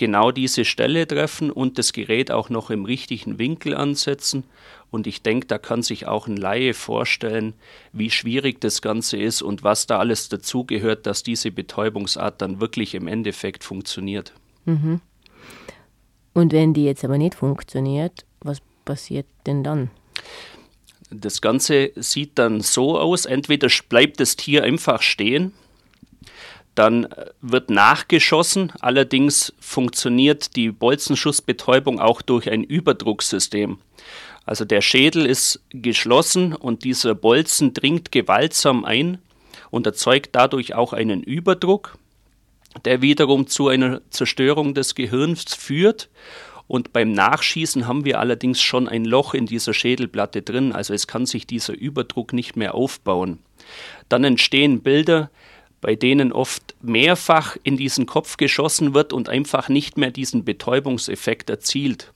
genau 0.00 0.30
diese 0.30 0.64
Stelle 0.64 1.06
treffen 1.06 1.50
und 1.50 1.76
das 1.76 1.92
Gerät 1.92 2.30
auch 2.30 2.48
noch 2.48 2.70
im 2.70 2.86
richtigen 2.86 3.38
Winkel 3.38 3.76
ansetzen. 3.76 4.44
Und 4.90 5.06
ich 5.06 5.22
denke, 5.22 5.46
da 5.46 5.58
kann 5.58 5.82
sich 5.82 6.06
auch 6.06 6.26
ein 6.26 6.38
Laie 6.38 6.72
vorstellen, 6.72 7.52
wie 7.92 8.10
schwierig 8.10 8.62
das 8.62 8.80
Ganze 8.80 9.18
ist 9.18 9.42
und 9.42 9.62
was 9.62 9.86
da 9.86 9.98
alles 9.98 10.30
dazugehört, 10.30 11.06
dass 11.06 11.22
diese 11.22 11.50
Betäubungsart 11.50 12.40
dann 12.40 12.62
wirklich 12.62 12.94
im 12.94 13.08
Endeffekt 13.08 13.62
funktioniert. 13.62 14.32
Mhm. 14.64 15.02
Und 16.32 16.52
wenn 16.54 16.72
die 16.72 16.86
jetzt 16.86 17.04
aber 17.04 17.18
nicht 17.18 17.34
funktioniert, 17.34 18.24
was 18.40 18.62
passiert 18.86 19.26
denn 19.46 19.62
dann? 19.62 19.90
Das 21.10 21.42
Ganze 21.42 21.92
sieht 21.96 22.38
dann 22.38 22.62
so 22.62 22.98
aus, 22.98 23.26
entweder 23.26 23.68
bleibt 23.90 24.18
das 24.18 24.36
Tier 24.36 24.64
einfach 24.64 25.02
stehen, 25.02 25.52
dann 26.74 27.08
wird 27.40 27.70
nachgeschossen, 27.70 28.72
allerdings 28.80 29.52
funktioniert 29.60 30.56
die 30.56 30.70
Bolzenschussbetäubung 30.70 32.00
auch 32.00 32.22
durch 32.22 32.50
ein 32.50 32.64
Überdrucksystem. 32.64 33.78
Also 34.46 34.64
der 34.64 34.80
Schädel 34.80 35.26
ist 35.26 35.62
geschlossen 35.70 36.54
und 36.54 36.84
dieser 36.84 37.14
Bolzen 37.14 37.74
dringt 37.74 38.12
gewaltsam 38.12 38.84
ein 38.84 39.18
und 39.70 39.86
erzeugt 39.86 40.30
dadurch 40.32 40.74
auch 40.74 40.92
einen 40.92 41.22
Überdruck 41.22 41.98
der 42.84 43.02
wiederum 43.02 43.46
zu 43.46 43.68
einer 43.68 44.00
Zerstörung 44.10 44.74
des 44.74 44.94
Gehirns 44.94 45.54
führt. 45.54 46.08
Und 46.66 46.92
beim 46.92 47.12
Nachschießen 47.12 47.88
haben 47.88 48.04
wir 48.04 48.20
allerdings 48.20 48.60
schon 48.60 48.88
ein 48.88 49.04
Loch 49.04 49.34
in 49.34 49.46
dieser 49.46 49.74
Schädelplatte 49.74 50.42
drin, 50.42 50.72
also 50.72 50.94
es 50.94 51.08
kann 51.08 51.26
sich 51.26 51.46
dieser 51.46 51.74
Überdruck 51.74 52.32
nicht 52.32 52.56
mehr 52.56 52.74
aufbauen. 52.74 53.40
Dann 54.08 54.22
entstehen 54.22 54.80
Bilder, 54.80 55.30
bei 55.80 55.94
denen 55.94 56.32
oft 56.32 56.74
mehrfach 56.82 57.56
in 57.62 57.76
diesen 57.76 58.06
Kopf 58.06 58.36
geschossen 58.36 58.94
wird 58.94 59.12
und 59.12 59.28
einfach 59.28 59.68
nicht 59.68 59.96
mehr 59.96 60.10
diesen 60.10 60.44
Betäubungseffekt 60.44 61.50
erzielt. 61.50 62.12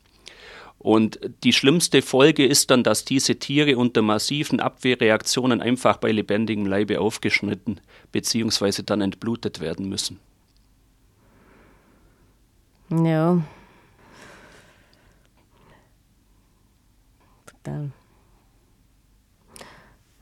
Und 0.78 1.18
die 1.44 1.54
schlimmste 1.54 2.02
Folge 2.02 2.44
ist 2.44 2.70
dann, 2.70 2.82
dass 2.82 3.06
diese 3.06 3.36
Tiere 3.36 3.78
unter 3.78 4.02
massiven 4.02 4.60
Abwehrreaktionen 4.60 5.62
einfach 5.62 5.96
bei 5.96 6.12
lebendigem 6.12 6.66
Leibe 6.66 7.00
aufgeschnitten 7.00 7.80
bzw. 8.12 8.82
dann 8.84 9.00
entblutet 9.00 9.60
werden 9.60 9.88
müssen. 9.88 10.20
Ja. 12.90 13.42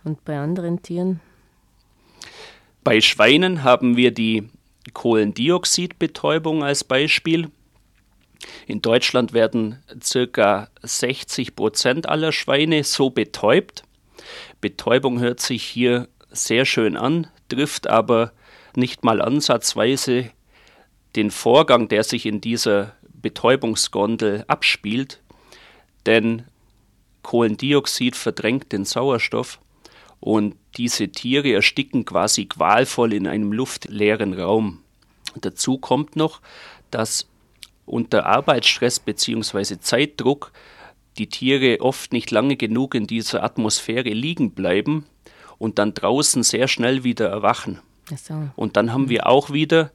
Und 0.05 0.25
bei 0.25 0.39
anderen 0.39 0.81
Tieren? 0.81 1.21
Bei 2.85 3.01
Schweinen 3.01 3.62
haben 3.62 3.97
wir 3.97 4.11
die 4.11 4.49
Kohlendioxidbetäubung 4.93 6.65
als 6.65 6.83
Beispiel. 6.83 7.49
In 8.67 8.83
Deutschland 8.83 9.33
werden 9.33 9.83
ca. 10.33 10.69
60 10.83 11.55
Prozent 11.55 12.09
aller 12.09 12.33
Schweine 12.33 12.83
so 12.83 13.11
betäubt. 13.11 13.85
Betäubung 14.61 15.21
hört 15.21 15.39
sich 15.39 15.62
hier 15.62 16.09
sehr 16.31 16.65
schön 16.65 16.97
an, 16.97 17.29
trifft 17.49 17.87
aber 17.87 18.33
nicht 18.75 19.05
mal 19.05 19.21
ansatzweise 19.21 20.31
den 21.15 21.31
Vorgang, 21.31 21.89
der 21.89 22.03
sich 22.03 22.27
in 22.27 22.41
dieser 22.41 22.97
Betäubungsgondel 23.12 24.45
abspielt, 24.49 25.21
denn 26.07 26.47
Kohlendioxid 27.23 28.17
verdrängt 28.17 28.73
den 28.73 28.85
Sauerstoff 28.85 29.61
und 30.19 30.57
diese 30.76 31.09
Tiere 31.09 31.52
ersticken 31.52 32.05
quasi 32.05 32.47
qualvoll 32.47 33.12
in 33.12 33.26
einem 33.26 33.52
luftleeren 33.52 34.35
Raum. 34.35 34.79
Dazu 35.41 35.79
kommt 35.79 36.17
noch, 36.17 36.41
dass 36.91 37.26
unter 37.85 38.26
Arbeitsstress 38.26 39.00
bzw. 39.00 39.79
Zeitdruck 39.81 40.52
die 41.19 41.29
Tiere 41.29 41.81
oft 41.81 42.12
nicht 42.12 42.31
lange 42.31 42.57
genug 42.57 42.95
in 42.95 43.07
dieser 43.07 43.43
Atmosphäre 43.43 44.11
liegen 44.11 44.52
bleiben 44.52 45.05
und 45.59 45.79
dann 45.79 45.95
draußen 45.95 46.43
sehr 46.43 46.69
schnell 46.69 47.05
wieder 47.05 47.29
erwachen. 47.29 47.81
So. 48.17 48.49
Und 48.57 48.76
dann 48.76 48.93
haben 48.93 49.09
wir 49.09 49.26
auch 49.26 49.50
wieder 49.50 49.93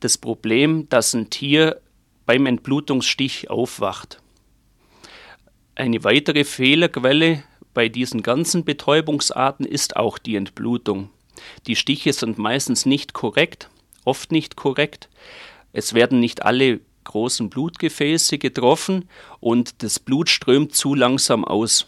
das 0.00 0.16
Problem, 0.16 0.88
dass 0.88 1.14
ein 1.14 1.30
Tier 1.30 1.80
beim 2.24 2.46
Entblutungsstich 2.46 3.50
aufwacht. 3.50 4.22
Eine 5.74 6.04
weitere 6.04 6.44
Fehlerquelle 6.44 7.42
bei 7.74 7.88
diesen 7.88 8.22
ganzen 8.22 8.64
Betäubungsarten 8.64 9.64
ist 9.64 9.96
auch 9.96 10.18
die 10.18 10.36
Entblutung. 10.36 11.10
Die 11.66 11.76
Stiche 11.76 12.12
sind 12.12 12.38
meistens 12.38 12.86
nicht 12.86 13.12
korrekt, 13.12 13.70
oft 14.04 14.32
nicht 14.32 14.56
korrekt. 14.56 15.08
Es 15.72 15.94
werden 15.94 16.20
nicht 16.20 16.42
alle 16.44 16.80
großen 17.04 17.48
Blutgefäße 17.48 18.38
getroffen 18.38 19.08
und 19.40 19.82
das 19.82 19.98
Blut 19.98 20.28
strömt 20.28 20.74
zu 20.74 20.94
langsam 20.94 21.44
aus. 21.44 21.86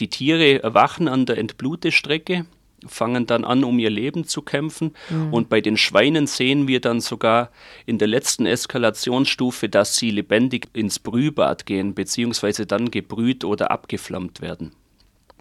Die 0.00 0.08
Tiere 0.08 0.62
erwachen 0.62 1.06
an 1.06 1.24
der 1.24 1.38
Entblutestrecke, 1.38 2.46
fangen 2.86 3.26
dann 3.26 3.44
an, 3.44 3.64
um 3.64 3.78
ihr 3.78 3.90
Leben 3.90 4.24
zu 4.26 4.42
kämpfen. 4.42 4.94
Mhm. 5.08 5.32
Und 5.32 5.48
bei 5.48 5.60
den 5.60 5.76
Schweinen 5.76 6.26
sehen 6.26 6.68
wir 6.68 6.80
dann 6.80 7.00
sogar 7.00 7.50
in 7.86 7.98
der 7.98 8.08
letzten 8.08 8.46
Eskalationsstufe, 8.46 9.68
dass 9.68 9.96
sie 9.96 10.10
lebendig 10.10 10.68
ins 10.72 10.98
Brühbad 10.98 11.66
gehen, 11.66 11.94
beziehungsweise 11.94 12.66
dann 12.66 12.90
gebrüht 12.90 13.44
oder 13.44 13.70
abgeflammt 13.70 14.40
werden. 14.40 14.72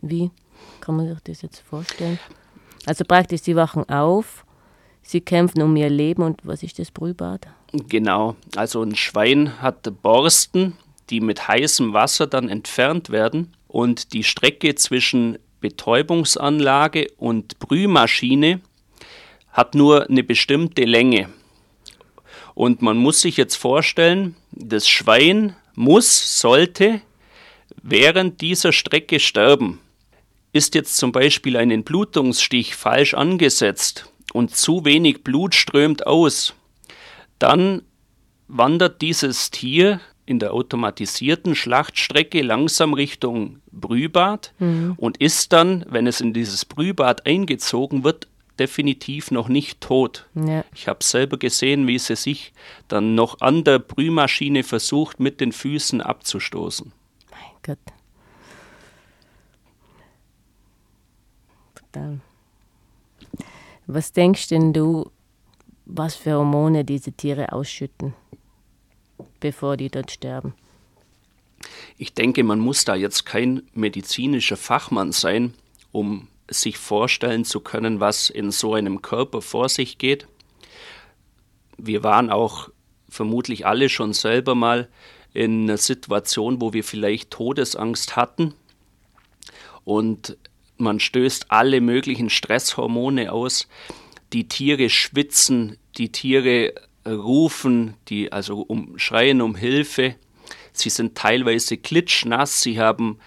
Wie 0.04 0.32
kann 0.82 0.98
man 0.98 1.08
sich 1.08 1.18
das 1.24 1.42
jetzt 1.42 1.60
vorstellen? 1.62 2.20
Also 2.86 3.06
praktisch, 3.06 3.42
sie 3.42 3.56
wachen 3.56 3.88
auf, 3.90 4.46
sie 5.02 5.22
kämpfen 5.22 5.62
um 5.62 5.76
ihr 5.78 5.90
Leben 5.90 6.24
und 6.24 6.42
was 6.44 6.62
ist 6.62 6.78
das 6.78 6.92
Brühbad? 6.92 7.48
Genau, 7.72 8.36
also 8.58 8.84
ein 8.84 8.96
Schwein 8.96 9.62
hat 9.62 9.90
Borsten, 10.02 10.78
die 11.10 11.22
mit 11.22 11.48
heißem 11.48 11.94
Wasser 11.94 12.28
dann 12.28 12.50
entfernt 12.50 13.10
werden 13.10 13.54
und 13.70 14.12
die 14.14 14.26
Strecke 14.26 14.76
zwischen 14.76 15.40
Betäubungsanlage 15.62 17.08
und 17.18 17.58
Brühmaschine 17.60 18.60
hat 19.54 19.74
nur 19.76 20.10
eine 20.10 20.24
bestimmte 20.24 20.84
Länge. 20.84 21.30
Und 22.56 22.82
man 22.82 22.98
muss 22.98 23.22
sich 23.22 23.38
jetzt 23.38 23.56
vorstellen, 23.56 24.36
das 24.52 24.90
Schwein 24.90 25.56
muss, 25.76 26.40
sollte 26.40 27.02
während 27.82 28.42
dieser 28.42 28.74
Strecke 28.74 29.20
sterben. 29.20 29.80
Ist 30.54 30.76
jetzt 30.76 30.98
zum 30.98 31.12
Beispiel 31.12 31.58
ein 31.58 31.72
Entblutungsstich 31.72 32.76
falsch 32.76 33.16
angesetzt 33.16 34.10
und 34.34 34.56
zu 34.56 34.86
wenig 34.86 35.24
Blut 35.24 35.56
strömt 35.56 36.08
aus, 36.08 36.54
dann 37.39 37.82
wandert 38.48 39.02
dieses 39.02 39.52
Tier 39.52 40.00
in 40.26 40.39
der 40.39 40.54
automatisierten 40.54 41.56
Schlachtstrecke 41.56 42.42
langsam 42.42 42.94
Richtung 42.94 43.60
Brühbad 43.72 44.54
mhm. 44.60 44.94
und 44.98 45.18
ist 45.18 45.52
dann, 45.52 45.86
wenn 45.89 46.08
es 46.08 46.22
in 46.22 46.34
dieses 46.34 46.66
Brühbad 46.66 47.26
eingezogen 47.26 48.04
wird, 48.04 48.28
definitiv 48.60 49.32
noch 49.32 49.48
nicht 49.48 49.82
tot. 49.82 50.28
Ja. 50.36 50.63
Ich 50.74 50.88
habe 50.88 51.04
selber 51.04 51.38
gesehen, 51.38 51.88
wie 51.88 52.00
sie 52.00 52.16
sich 52.16 52.54
dann 52.88 53.16
noch 53.16 53.42
an 53.42 53.63
der 53.63 53.80
Brühmaschine 53.80 54.63
versucht, 54.63 55.20
mit 55.20 55.42
den 55.42 55.52
Füßen 55.52 56.02
abzustoßen. 56.02 56.94
Mein 57.32 57.39
Gott. 57.63 57.94
Total. 61.93 62.19
Was 63.86 64.13
denkst 64.13 64.47
denn 64.47 64.73
du, 64.73 65.12
was 65.86 66.15
für 66.15 66.34
Hormone 66.34 66.84
diese 66.86 67.12
Tiere 67.12 67.51
ausschütten, 67.51 68.13
bevor 69.39 69.77
die 69.77 69.89
dort 69.89 70.12
sterben? 70.12 70.53
Ich 71.97 72.13
denke, 72.13 72.43
man 72.43 72.60
muss 72.60 72.86
da 72.86 72.95
jetzt 72.95 73.25
kein 73.25 73.63
medizinischer 73.73 74.58
Fachmann 74.58 75.12
sein, 75.12 75.53
um 75.91 76.27
sich 76.49 76.77
vorstellen 76.77 77.45
zu 77.45 77.60
können, 77.60 77.99
was 77.99 78.29
in 78.29 78.51
so 78.51 78.73
einem 78.73 79.01
Körper 79.01 79.41
vor 79.41 79.69
sich 79.69 79.97
geht. 79.97 80.27
Wir 81.77 82.03
waren 82.03 82.29
auch 82.29 82.69
vermutlich 83.08 83.65
alle 83.65 83.89
schon 83.89 84.13
selber 84.13 84.56
mal 84.56 84.89
in 85.34 85.63
einer 85.63 85.77
Situation, 85.77 86.60
wo 86.60 86.73
wir 86.73 86.84
vielleicht 86.84 87.32
Todesangst 87.32 88.15
hatten 88.15 88.53
und 89.84 90.38
man 90.84 91.00
stößt 91.00 91.48
alle 91.50 91.82
möglichen 91.82 92.30
Stresshormone 92.30 93.32
aus. 93.32 93.67
Die 94.34 94.48
Tiere 94.48 94.89
schwitzen, 94.89 95.78
die 95.98 96.12
Tiere 96.12 96.74
rufen, 97.08 97.96
die 98.10 98.32
also 98.32 98.62
um, 98.62 98.98
schreien 98.98 99.41
um 99.41 99.56
Hilfe. 99.56 100.15
Sie 100.72 100.89
sind 100.89 101.15
teilweise 101.15 101.78
klitschnass, 101.78 102.62
sie 102.62 102.80
haben 102.80 103.19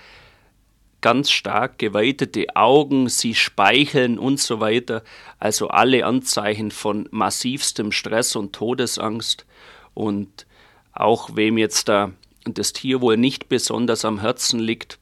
ganz 1.01 1.31
stark 1.31 1.79
geweitete 1.79 2.57
Augen, 2.57 3.09
sie 3.09 3.35
speicheln 3.35 4.19
und 4.19 4.41
so 4.41 4.61
weiter. 4.61 5.03
Also 5.39 5.69
alle 5.69 6.05
Anzeichen 6.05 6.71
von 6.71 7.09
massivstem 7.11 7.93
Stress 7.93 8.35
und 8.35 8.55
Todesangst. 8.55 9.47
Und 9.95 10.47
auch 10.93 11.37
wem 11.37 11.59
jetzt 11.59 11.89
da 11.89 12.13
das 12.45 12.73
Tier 12.73 13.01
wohl 13.01 13.17
nicht 13.17 13.49
besonders 13.49 14.05
am 14.05 14.21
Herzen 14.21 14.61
liegt, 14.61 14.99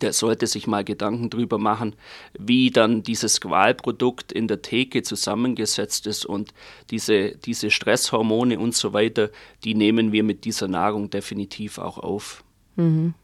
der 0.00 0.12
sollte 0.12 0.46
sich 0.46 0.66
mal 0.66 0.84
Gedanken 0.84 1.30
darüber 1.30 1.58
machen, 1.58 1.94
wie 2.38 2.70
dann 2.70 3.02
dieses 3.02 3.40
Qualprodukt 3.40 4.32
in 4.32 4.48
der 4.48 4.62
Theke 4.62 5.02
zusammengesetzt 5.02 6.06
ist 6.06 6.24
und 6.24 6.54
diese, 6.90 7.36
diese 7.36 7.70
Stresshormone 7.70 8.58
und 8.58 8.74
so 8.74 8.92
weiter, 8.92 9.30
die 9.64 9.74
nehmen 9.74 10.12
wir 10.12 10.24
mit 10.24 10.44
dieser 10.44 10.68
Nahrung 10.68 11.10
definitiv 11.10 11.78
auch 11.78 11.98
auf. 11.98 12.42
Mhm. 12.76 13.14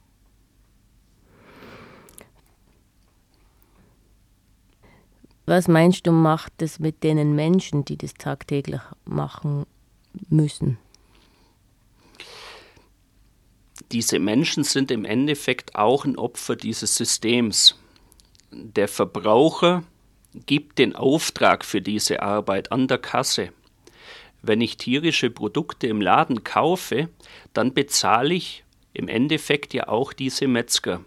Was 5.47 5.67
meinst 5.67 6.07
du, 6.07 6.13
macht 6.13 6.61
es 6.61 6.79
mit 6.79 7.03
den 7.03 7.35
Menschen, 7.35 7.83
die 7.87 7.97
das 7.97 8.13
tagtäglich 8.13 8.83
machen 9.07 9.65
müssen? 10.29 10.77
Diese 13.93 14.19
Menschen 14.19 14.65
sind 14.65 14.91
im 14.91 15.05
Endeffekt 15.05 15.75
auch 15.75 16.05
ein 16.05 16.17
Opfer 16.17 16.57
dieses 16.57 16.95
Systems. 16.97 17.79
Der 18.51 18.89
Verbraucher 18.89 19.85
gibt 20.47 20.79
den 20.79 20.95
Auftrag 20.95 21.65
für 21.65 21.81
diese 21.81 22.23
Arbeit 22.23 22.71
an 22.73 22.89
der 22.89 22.99
Kasse. 22.99 23.53
Wenn 24.43 24.61
ich 24.61 24.77
tierische 24.77 25.31
Produkte 25.31 25.87
im 25.87 26.01
Laden 26.01 26.45
kaufe, 26.45 27.09
dann 27.55 27.75
bezahle 27.75 28.35
ich 28.35 28.65
im 28.93 29.09
Endeffekt 29.09 29.75
ja 29.75 29.89
auch 29.89 30.13
diese 30.13 30.47
Metzger 30.47 31.05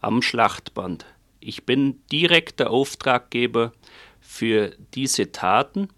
am 0.00 0.22
Schlachtband. 0.22 1.04
Ich 1.40 1.64
bin 1.64 2.00
direkter 2.10 2.70
Auftraggeber 2.70 3.72
für 4.20 4.74
diese 4.94 5.32
Taten 5.32 5.88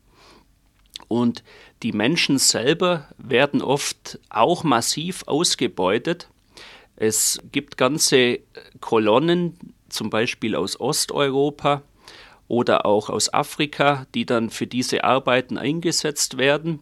und 1.08 1.42
die 1.82 1.92
Menschen 1.92 2.38
selber 2.38 3.08
werden 3.16 3.62
oft 3.62 4.18
auch 4.28 4.64
massiv 4.64 5.22
ausgebeutet. 5.26 6.28
Es 6.96 7.40
gibt 7.52 7.78
ganze 7.78 8.40
Kolonnen, 8.80 9.74
zum 9.88 10.10
Beispiel 10.10 10.54
aus 10.54 10.78
Osteuropa 10.78 11.82
oder 12.48 12.84
auch 12.84 13.08
aus 13.08 13.32
Afrika, 13.32 14.06
die 14.14 14.26
dann 14.26 14.50
für 14.50 14.66
diese 14.66 15.04
Arbeiten 15.04 15.56
eingesetzt 15.56 16.36
werden. 16.36 16.80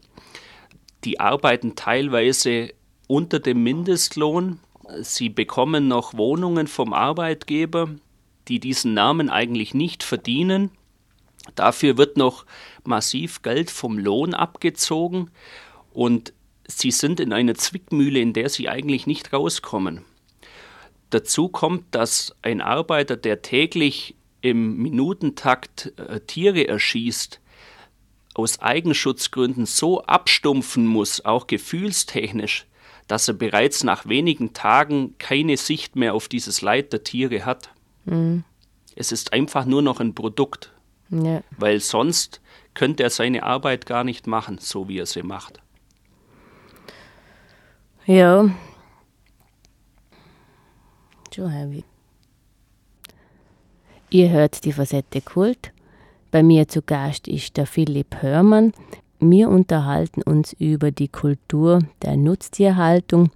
Die 1.04 1.20
arbeiten 1.20 1.76
teilweise 1.76 2.72
unter 3.06 3.38
dem 3.38 3.62
Mindestlohn. 3.62 4.58
Sie 5.00 5.28
bekommen 5.28 5.86
noch 5.86 6.14
Wohnungen 6.14 6.66
vom 6.66 6.92
Arbeitgeber, 6.92 7.90
die 8.48 8.58
diesen 8.58 8.94
Namen 8.94 9.30
eigentlich 9.30 9.74
nicht 9.74 10.02
verdienen. 10.02 10.70
Dafür 11.54 11.96
wird 11.96 12.16
noch 12.16 12.44
massiv 12.88 13.42
Geld 13.42 13.70
vom 13.70 13.98
Lohn 13.98 14.34
abgezogen 14.34 15.30
und 15.92 16.32
sie 16.66 16.90
sind 16.90 17.20
in 17.20 17.32
einer 17.32 17.54
Zwickmühle, 17.54 18.20
in 18.20 18.32
der 18.32 18.48
sie 18.48 18.68
eigentlich 18.68 19.06
nicht 19.06 19.32
rauskommen. 19.32 20.04
Dazu 21.10 21.48
kommt, 21.48 21.84
dass 21.92 22.36
ein 22.42 22.60
Arbeiter, 22.60 23.16
der 23.16 23.42
täglich 23.42 24.14
im 24.40 24.76
Minutentakt 24.76 25.92
äh, 25.96 26.20
Tiere 26.20 26.68
erschießt, 26.68 27.40
aus 28.34 28.60
Eigenschutzgründen 28.60 29.66
so 29.66 30.02
abstumpfen 30.02 30.86
muss, 30.86 31.24
auch 31.24 31.46
gefühlstechnisch, 31.46 32.66
dass 33.08 33.26
er 33.26 33.34
bereits 33.34 33.82
nach 33.82 34.06
wenigen 34.06 34.52
Tagen 34.52 35.16
keine 35.18 35.56
Sicht 35.56 35.96
mehr 35.96 36.14
auf 36.14 36.28
dieses 36.28 36.60
Leid 36.60 36.92
der 36.92 37.02
Tiere 37.02 37.44
hat. 37.44 37.70
Mhm. 38.04 38.44
Es 38.94 39.12
ist 39.12 39.32
einfach 39.32 39.64
nur 39.64 39.82
noch 39.82 39.98
ein 39.98 40.14
Produkt, 40.14 40.72
ja. 41.10 41.42
weil 41.56 41.80
sonst 41.80 42.40
könnte 42.78 43.02
er 43.02 43.10
seine 43.10 43.42
Arbeit 43.42 43.86
gar 43.86 44.04
nicht 44.04 44.28
machen, 44.28 44.58
so 44.60 44.88
wie 44.88 44.98
er 45.00 45.06
sie 45.06 45.24
macht. 45.24 45.60
Ja. 48.06 48.48
Schon 51.34 51.50
heavy. 51.50 51.82
Ihr 54.10 54.30
hört 54.30 54.64
die 54.64 54.72
Facette 54.72 55.20
Kult. 55.20 55.72
Bei 56.30 56.44
mir 56.44 56.68
zu 56.68 56.80
Gast 56.80 57.26
ist 57.26 57.56
der 57.56 57.66
Philipp 57.66 58.22
Hörmann. 58.22 58.72
Wir 59.18 59.48
unterhalten 59.48 60.22
uns 60.22 60.52
über 60.52 60.92
die 60.92 61.08
Kultur 61.08 61.80
der 62.02 62.16
Nutztierhaltung 62.16 63.32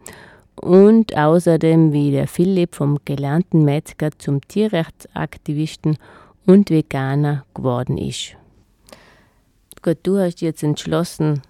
und 0.54 1.16
außerdem, 1.16 1.92
wie 1.92 2.12
der 2.12 2.28
Philipp 2.28 2.76
vom 2.76 3.00
gelernten 3.04 3.64
Metzger 3.64 4.12
zum 4.16 4.40
Tierrechtsaktivisten 4.46 5.98
und 6.46 6.70
Veganer 6.70 7.44
geworden 7.54 7.98
ist. 7.98 8.36
Gut, 9.82 9.98
du 10.04 10.18
hast 10.18 10.40
jetzt 10.40 10.62
entschlossen, 10.62 11.42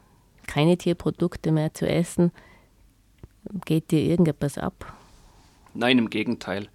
keine 0.46 0.78
Tierprodukte 0.78 1.52
mehr 1.52 1.74
zu 1.74 1.86
essen. 1.86 2.32
Geht 3.66 3.90
dir 3.90 4.00
irgendetwas 4.00 4.56
ab? 4.56 4.96
Nein, 5.74 5.98
im 5.98 6.08
Gegenteil. 6.08 6.68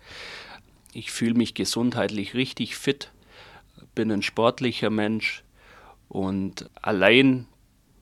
Ich 0.93 1.11
fühle 1.11 1.33
mich 1.33 1.55
gesundheitlich 1.55 2.35
richtig 2.35 2.75
fit, 2.75 3.11
bin 3.95 4.11
ein 4.11 4.21
sportlicher 4.21 4.91
Mensch 4.91 5.43
und 6.09 6.69
allein 6.81 7.47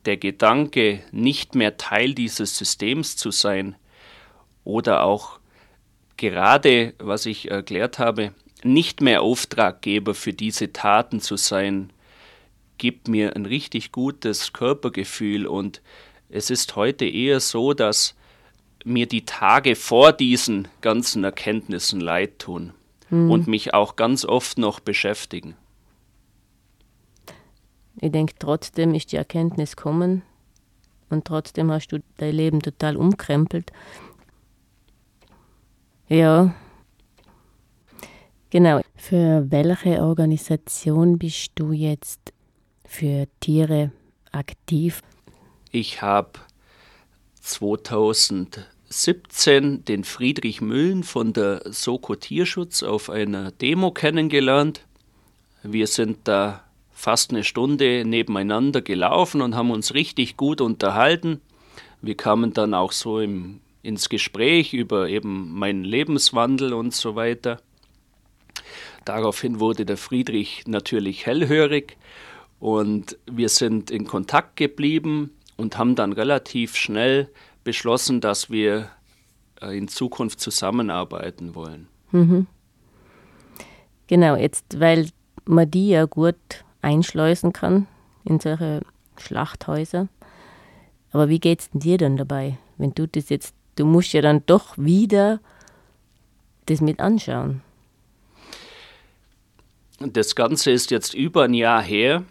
der 0.05 0.17
Gedanke, 0.17 1.01
nicht 1.11 1.55
mehr 1.55 1.77
Teil 1.77 2.13
dieses 2.13 2.57
Systems 2.57 3.15
zu 3.15 3.31
sein 3.31 3.75
oder 4.65 5.03
auch 5.03 5.39
gerade, 6.17 6.93
was 6.99 7.25
ich 7.25 7.51
erklärt 7.51 7.99
habe, 7.99 8.33
nicht 8.63 8.99
mehr 8.99 9.21
Auftraggeber 9.21 10.13
für 10.13 10.33
diese 10.33 10.73
Taten 10.73 11.21
zu 11.21 11.37
sein, 11.37 11.91
gibt 12.77 13.07
mir 13.07 13.35
ein 13.35 13.45
richtig 13.45 13.91
gutes 13.91 14.53
Körpergefühl 14.53 15.47
und 15.47 15.81
es 16.29 16.49
ist 16.49 16.75
heute 16.75 17.05
eher 17.05 17.39
so, 17.39 17.73
dass 17.73 18.15
mir 18.83 19.07
die 19.07 19.25
Tage 19.25 19.75
vor 19.75 20.13
diesen 20.13 20.67
ganzen 20.81 21.23
Erkenntnissen 21.23 21.99
leid 21.99 22.39
tun 22.39 22.73
mhm. 23.09 23.31
und 23.31 23.47
mich 23.47 23.73
auch 23.73 23.95
ganz 23.95 24.25
oft 24.25 24.57
noch 24.57 24.79
beschäftigen. 24.79 25.55
Ich 28.01 28.11
denke, 28.11 28.33
trotzdem 28.37 28.93
ist 28.93 29.11
die 29.11 29.15
Erkenntnis 29.15 29.75
kommen 29.75 30.21
und 31.09 31.25
trotzdem 31.25 31.71
hast 31.71 31.87
du 31.87 32.03
dein 32.17 32.35
Leben 32.35 32.61
total 32.61 32.97
umkrempelt. 32.97 33.71
Ja. 36.07 36.53
Genau. 38.49 38.81
Für 38.95 39.49
welche 39.49 40.01
Organisation 40.01 41.17
bist 41.17 41.51
du 41.55 41.71
jetzt 41.71 42.33
für 42.95 43.27
Tiere 43.41 43.91
aktiv? 44.31 45.03
Ich 45.71 46.01
habe 46.01 46.39
2017 47.41 49.83
den 49.83 50.05
Friedrich 50.05 50.61
Müllen 50.61 51.03
von 51.03 51.33
der 51.33 51.61
Soko 51.65 52.15
Tierschutz 52.15 52.83
auf 52.83 53.09
einer 53.09 53.51
Demo 53.51 53.91
kennengelernt. 53.91 54.85
Wir 55.61 55.87
sind 55.87 56.19
da 56.23 56.63
fast 56.93 57.31
eine 57.31 57.43
Stunde 57.43 58.05
nebeneinander 58.05 58.81
gelaufen 58.81 59.41
und 59.41 59.55
haben 59.55 59.71
uns 59.71 59.93
richtig 59.93 60.37
gut 60.37 60.61
unterhalten. 60.61 61.41
Wir 62.01 62.15
kamen 62.15 62.53
dann 62.53 62.73
auch 62.73 62.93
so 62.93 63.19
im, 63.19 63.59
ins 63.83 64.07
Gespräch 64.07 64.73
über 64.73 65.09
eben 65.09 65.51
meinen 65.51 65.83
Lebenswandel 65.83 66.73
und 66.73 66.93
so 66.93 67.17
weiter. 67.17 67.59
Daraufhin 69.03 69.59
wurde 69.59 69.85
der 69.85 69.97
Friedrich 69.97 70.63
natürlich 70.65 71.25
hellhörig 71.25 71.97
und 72.65 73.19
wir 73.27 73.49
sind 73.49 73.91
in 73.91 74.07
Kontakt 74.07 74.55
geblieben 74.55 75.29
und 75.55 75.77
haben 75.77 75.93
dann 75.93 76.13
relativ 76.13 76.75
schnell 76.75 77.29
beschlossen, 77.63 78.21
dass 78.21 78.49
wir 78.49 78.89
äh, 79.61 79.77
in 79.77 79.87
Zukunft 79.87 80.39
zusammenarbeiten 80.39 81.53
wollen. 81.53 81.87
Mhm. 82.11 82.47
Genau, 84.07 84.35
jetzt, 84.35 84.79
weil 84.79 85.09
man 85.45 85.69
die 85.69 85.89
ja 85.89 86.05
gut 86.05 86.35
einschleusen 86.81 87.53
kann 87.53 87.85
in 88.23 88.39
solche 88.39 88.81
Schlachthäuser. 89.17 90.07
Aber 91.11 91.29
wie 91.29 91.39
geht 91.39 91.59
es 91.59 91.69
dir 91.71 91.99
dann 91.99 92.17
dabei, 92.17 92.57
wenn 92.79 92.95
du 92.95 93.07
das 93.07 93.29
jetzt, 93.29 93.53
du 93.75 93.85
musst 93.85 94.11
ja 94.13 94.23
dann 94.23 94.41
doch 94.47 94.75
wieder 94.75 95.39
das 96.65 96.81
mit 96.81 96.99
anschauen. 96.99 97.61
Das 99.99 100.33
Ganze 100.33 100.71
ist 100.71 100.89
jetzt 100.89 101.13
über 101.13 101.43
ein 101.43 101.53
Jahr 101.53 101.83
her 101.83 102.23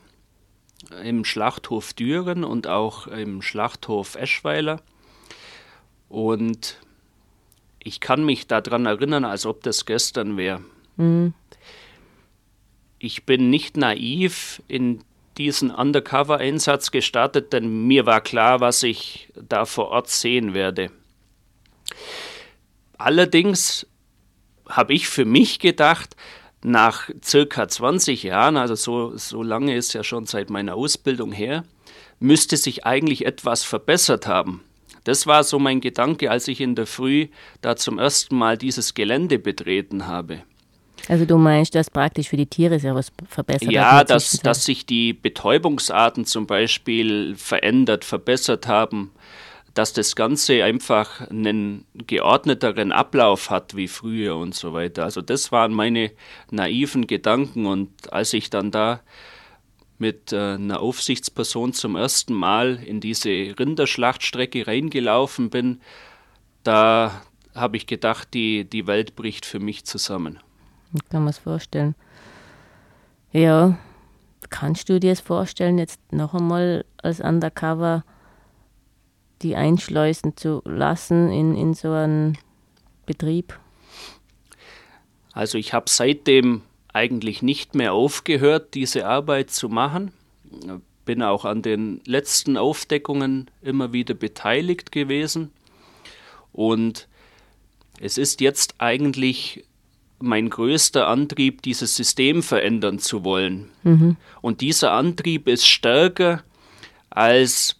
im 1.03 1.25
Schlachthof 1.25 1.92
Düren 1.92 2.44
und 2.44 2.66
auch 2.66 3.07
im 3.07 3.42
Schlachthof 3.42 4.14
Eschweiler. 4.14 4.81
Und 6.09 6.79
ich 7.79 8.01
kann 8.01 8.25
mich 8.25 8.47
daran 8.47 8.87
erinnern, 8.87 9.25
als 9.25 9.47
ob 9.47 9.62
das 9.62 9.85
gestern 9.87 10.37
wäre. 10.37 10.62
Mhm. 10.97 11.35
Ich 12.99 13.25
bin 13.27 13.51
nicht 13.51 13.77
naiv 13.77 14.62
in 14.68 15.05
diesen 15.37 15.70
Undercover-Einsatz 15.70 16.90
gestartet, 16.90 17.53
denn 17.53 17.87
mir 17.87 18.07
war 18.07 18.20
klar, 18.20 18.61
was 18.61 18.83
ich 18.83 19.29
da 19.35 19.64
vor 19.64 19.88
Ort 19.88 20.09
sehen 20.09 20.55
werde. 20.55 20.90
Allerdings 22.97 23.87
habe 24.68 24.94
ich 24.94 25.09
für 25.09 25.25
mich 25.25 25.59
gedacht, 25.59 26.16
nach 26.64 27.11
circa 27.22 27.68
20 27.68 28.22
Jahren, 28.22 28.57
also 28.57 28.74
so, 28.74 29.16
so 29.16 29.42
lange 29.42 29.77
ist 29.77 29.92
ja 29.92 30.03
schon 30.03 30.27
seit 30.27 30.50
meiner 30.50 30.74
Ausbildung 30.74 31.31
her, 31.31 31.64
müsste 32.18 32.57
sich 32.57 32.87
eigentlich 32.87 33.27
etwas 33.27 33.64
verbessert 33.64 34.27
haben. 34.27 34.64
Das 35.05 35.27
war 35.27 35.44
so 35.44 35.59
mein 35.59 35.83
Gedanke, 35.83 36.31
als 36.31 36.48
ich 36.48 36.62
in 36.62 36.74
der 36.74 36.87
Früh 36.87 37.29
da 37.61 37.77
zum 37.77 37.98
ersten 37.98 38.37
Mal 38.37 38.57
dieses 38.57 38.94
Gelände 38.94 39.38
betreten 39.38 40.07
habe. 40.07 40.42
Also 41.07 41.27
du 41.27 41.37
meinst, 41.37 41.74
dass 41.74 41.90
praktisch 41.90 42.31
für 42.31 42.38
die 42.38 42.46
Tiere 42.46 42.81
sehr 42.81 42.94
was 42.94 43.12
verbessert 43.29 43.70
Ja, 43.70 44.03
dass, 44.05 44.31
dass 44.42 44.64
sich 44.64 44.87
die 44.87 45.12
Betäubungsarten 45.12 46.24
zum 46.24 46.46
Beispiel 46.46 47.35
verändert, 47.37 48.07
verbessert 48.07 48.66
haben, 48.66 49.11
dass 49.74 49.92
das 49.92 50.14
Ganze 50.14 50.62
einfach 50.62 51.28
einen 51.28 51.84
geordneteren 52.06 52.92
Ablauf 52.92 53.50
hat 53.50 53.74
wie 53.74 53.88
früher 53.88 54.37
und 54.37 54.54
so 54.54 54.72
weiter. 54.72 55.02
Also 55.02 55.20
das 55.20 55.50
waren 55.50 55.72
meine 55.72 56.12
naiven 56.50 57.08
Gedanken 57.08 57.66
und 57.66 58.12
als 58.12 58.32
ich 58.32 58.50
dann 58.50 58.70
da 58.70 59.00
mit 59.98 60.32
äh, 60.32 60.54
einer 60.54 60.80
Aufsichtsperson 60.80 61.72
zum 61.72 61.96
ersten 61.96 62.34
Mal 62.34 62.76
in 62.84 63.00
diese 63.00 63.28
Rinderschlachtstrecke 63.28 64.66
reingelaufen 64.66 65.50
bin, 65.50 65.80
da 66.62 67.22
habe 67.54 67.76
ich 67.76 67.87
gedacht, 67.87 68.28
die, 68.34 68.64
die 68.64 68.87
Welt 68.87 69.16
bricht 69.16 69.46
für 69.46 69.60
mich 69.60 69.84
zusammen. 69.84 70.38
Ich 70.92 71.08
kann 71.08 71.22
mir 71.22 71.30
das 71.30 71.38
vorstellen. 71.38 71.94
Ja, 73.32 73.76
kannst 74.50 74.88
du 74.88 75.00
dir 75.00 75.10
das 75.10 75.20
vorstellen, 75.20 75.78
jetzt 75.78 76.00
noch 76.12 76.34
einmal 76.34 76.84
als 77.02 77.20
Undercover 77.20 78.04
die 79.42 79.57
einschleusen 79.57 80.37
zu 80.37 80.62
lassen 80.64 81.31
in, 81.31 81.55
in 81.55 81.75
so 81.75 81.92
einen 81.92 82.38
Betrieb? 83.07 83.59
Also 85.33 85.59
ich 85.59 85.73
habe 85.73 85.87
seitdem 85.88 86.62
eigentlich 86.92 87.42
nicht 87.42 87.75
mehr 87.75 87.92
aufgehört, 87.92 88.75
diese 88.75 89.07
Arbeit 89.07 89.51
zu 89.51 89.68
machen. 89.68 90.12
Bin 91.05 91.23
auch 91.23 91.44
an 91.44 91.61
den 91.61 92.01
letzten 92.07 92.57
Aufdeckungen 92.57 93.51
immer 93.61 93.92
wieder 93.92 94.14
beteiligt 94.14 94.92
gewesen. 94.92 95.51
Und 96.53 97.09
es 98.01 98.16
ist 98.16 98.40
jetzt 98.40 98.77
eigentlich 98.79 99.64
mein 100.20 100.49
größter 100.49 101.09
Antrieb, 101.09 101.62
dieses 101.62 101.97
System 101.97 102.42
verändern 102.42 102.99
zu 102.99 103.25
wollen. 103.25 103.70
Mhm. 103.83 104.16
Und 104.40 104.61
dieser 104.61 104.92
Antrieb 104.92 105.49
ist 105.49 105.66
stärker 105.66 106.42
als 107.11 107.77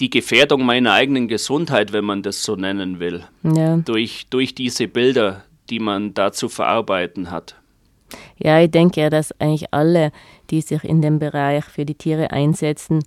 die 0.00 0.10
Gefährdung 0.10 0.64
meiner 0.64 0.92
eigenen 0.92 1.28
Gesundheit, 1.28 1.92
wenn 1.92 2.04
man 2.04 2.22
das 2.22 2.42
so 2.42 2.56
nennen 2.56 2.98
will, 3.00 3.24
ja. 3.42 3.76
durch, 3.76 4.26
durch 4.30 4.54
diese 4.54 4.88
Bilder, 4.88 5.44
die 5.68 5.78
man 5.78 6.14
da 6.14 6.32
zu 6.32 6.48
verarbeiten 6.48 7.30
hat. 7.30 7.54
Ja, 8.38 8.60
ich 8.60 8.70
denke 8.70 9.02
ja, 9.02 9.10
dass 9.10 9.38
eigentlich 9.40 9.72
alle, 9.72 10.10
die 10.50 10.62
sich 10.62 10.82
in 10.84 11.02
dem 11.02 11.18
Bereich 11.18 11.64
für 11.64 11.84
die 11.84 11.94
Tiere 11.94 12.32
einsetzen 12.32 13.04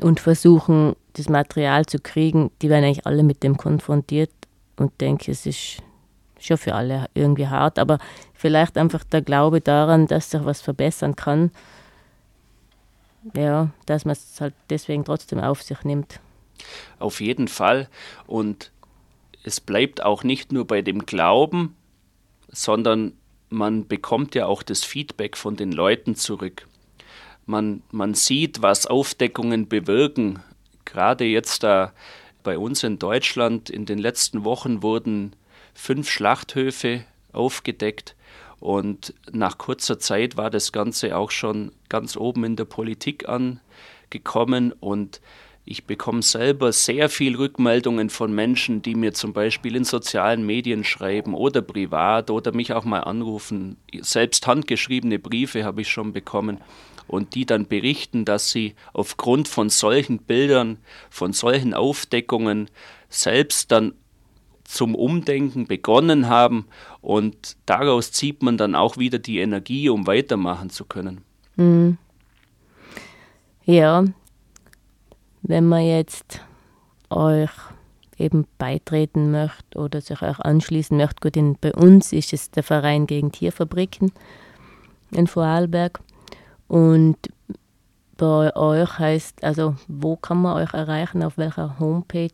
und 0.00 0.20
versuchen, 0.20 0.94
das 1.14 1.28
Material 1.28 1.84
zu 1.84 1.98
kriegen, 1.98 2.50
die 2.62 2.70
werden 2.70 2.84
eigentlich 2.84 3.06
alle 3.06 3.22
mit 3.22 3.42
dem 3.42 3.56
konfrontiert 3.56 4.30
und 4.76 5.00
denke, 5.00 5.30
es 5.30 5.46
ist 5.46 5.82
schon 6.40 6.56
für 6.56 6.74
alle 6.74 7.06
irgendwie 7.14 7.48
hart, 7.48 7.78
aber 7.78 7.98
vielleicht 8.32 8.78
einfach 8.78 9.04
der 9.04 9.22
Glaube 9.22 9.60
daran, 9.60 10.06
dass 10.06 10.30
sich 10.30 10.44
was 10.44 10.60
verbessern 10.60 11.16
kann. 11.16 11.50
Ja, 13.34 13.70
dass 13.86 14.04
man 14.04 14.12
es 14.12 14.40
halt 14.40 14.54
deswegen 14.68 15.04
trotzdem 15.04 15.40
auf 15.40 15.62
sich 15.62 15.82
nimmt. 15.84 16.20
Auf 16.98 17.20
jeden 17.20 17.48
Fall. 17.48 17.88
Und 18.26 18.70
es 19.44 19.60
bleibt 19.60 20.02
auch 20.02 20.24
nicht 20.24 20.52
nur 20.52 20.66
bei 20.66 20.82
dem 20.82 21.06
Glauben, 21.06 21.76
sondern 22.48 23.14
man 23.48 23.86
bekommt 23.86 24.34
ja 24.34 24.46
auch 24.46 24.62
das 24.62 24.84
Feedback 24.84 25.36
von 25.36 25.56
den 25.56 25.72
Leuten 25.72 26.16
zurück. 26.16 26.66
Man, 27.46 27.82
man 27.90 28.14
sieht, 28.14 28.62
was 28.62 28.86
Aufdeckungen 28.86 29.68
bewirken. 29.68 30.42
Gerade 30.84 31.24
jetzt 31.24 31.62
da 31.62 31.92
bei 32.42 32.58
uns 32.58 32.82
in 32.82 32.98
Deutschland 32.98 33.70
in 33.70 33.86
den 33.86 33.98
letzten 33.98 34.44
Wochen 34.44 34.82
wurden 34.82 35.34
fünf 35.74 36.08
Schlachthöfe 36.08 37.04
aufgedeckt 37.32 38.14
und 38.64 39.12
nach 39.30 39.58
kurzer 39.58 39.98
Zeit 39.98 40.38
war 40.38 40.48
das 40.48 40.72
Ganze 40.72 41.18
auch 41.18 41.30
schon 41.30 41.70
ganz 41.90 42.16
oben 42.16 42.44
in 42.44 42.56
der 42.56 42.64
Politik 42.64 43.28
angekommen 43.28 44.72
und 44.80 45.20
ich 45.66 45.84
bekomme 45.84 46.22
selber 46.22 46.72
sehr 46.72 47.10
viel 47.10 47.36
Rückmeldungen 47.36 48.08
von 48.08 48.34
Menschen, 48.34 48.80
die 48.80 48.94
mir 48.94 49.12
zum 49.12 49.34
Beispiel 49.34 49.76
in 49.76 49.84
sozialen 49.84 50.46
Medien 50.46 50.82
schreiben 50.82 51.34
oder 51.34 51.60
privat 51.60 52.30
oder 52.30 52.54
mich 52.54 52.72
auch 52.72 52.86
mal 52.86 53.00
anrufen. 53.00 53.76
Selbst 54.00 54.46
handgeschriebene 54.46 55.18
Briefe 55.18 55.64
habe 55.64 55.82
ich 55.82 55.90
schon 55.90 56.14
bekommen 56.14 56.62
und 57.06 57.34
die 57.34 57.44
dann 57.44 57.66
berichten, 57.66 58.24
dass 58.24 58.50
sie 58.50 58.76
aufgrund 58.94 59.46
von 59.46 59.68
solchen 59.68 60.20
Bildern, 60.20 60.78
von 61.10 61.34
solchen 61.34 61.74
Aufdeckungen 61.74 62.70
selbst 63.10 63.72
dann 63.72 63.92
zum 64.64 64.94
Umdenken 64.94 65.66
begonnen 65.66 66.28
haben 66.28 66.66
und 67.00 67.56
daraus 67.66 68.12
zieht 68.12 68.42
man 68.42 68.56
dann 68.56 68.74
auch 68.74 68.96
wieder 68.96 69.18
die 69.18 69.38
Energie, 69.38 69.88
um 69.88 70.06
weitermachen 70.06 70.70
zu 70.70 70.84
können. 70.84 71.22
Mhm. 71.56 71.98
Ja, 73.64 74.04
wenn 75.42 75.66
man 75.66 75.84
jetzt 75.84 76.40
euch 77.10 77.50
eben 78.18 78.46
beitreten 78.58 79.30
möchte 79.30 79.78
oder 79.78 80.00
sich 80.00 80.22
auch 80.22 80.38
anschließen 80.40 80.96
möchte, 80.96 81.20
gut, 81.20 81.36
in, 81.36 81.56
bei 81.60 81.72
uns 81.72 82.12
ist 82.12 82.32
es 82.32 82.50
der 82.50 82.62
Verein 82.62 83.06
gegen 83.06 83.32
Tierfabriken 83.32 84.12
in 85.10 85.26
Vorarlberg 85.26 86.00
und 86.68 87.16
bei 88.16 88.54
euch 88.54 88.98
heißt, 88.98 89.42
also 89.42 89.74
wo 89.88 90.16
kann 90.16 90.42
man 90.42 90.56
euch 90.56 90.72
erreichen, 90.72 91.22
auf 91.22 91.36
welcher 91.36 91.78
Homepage? 91.78 92.30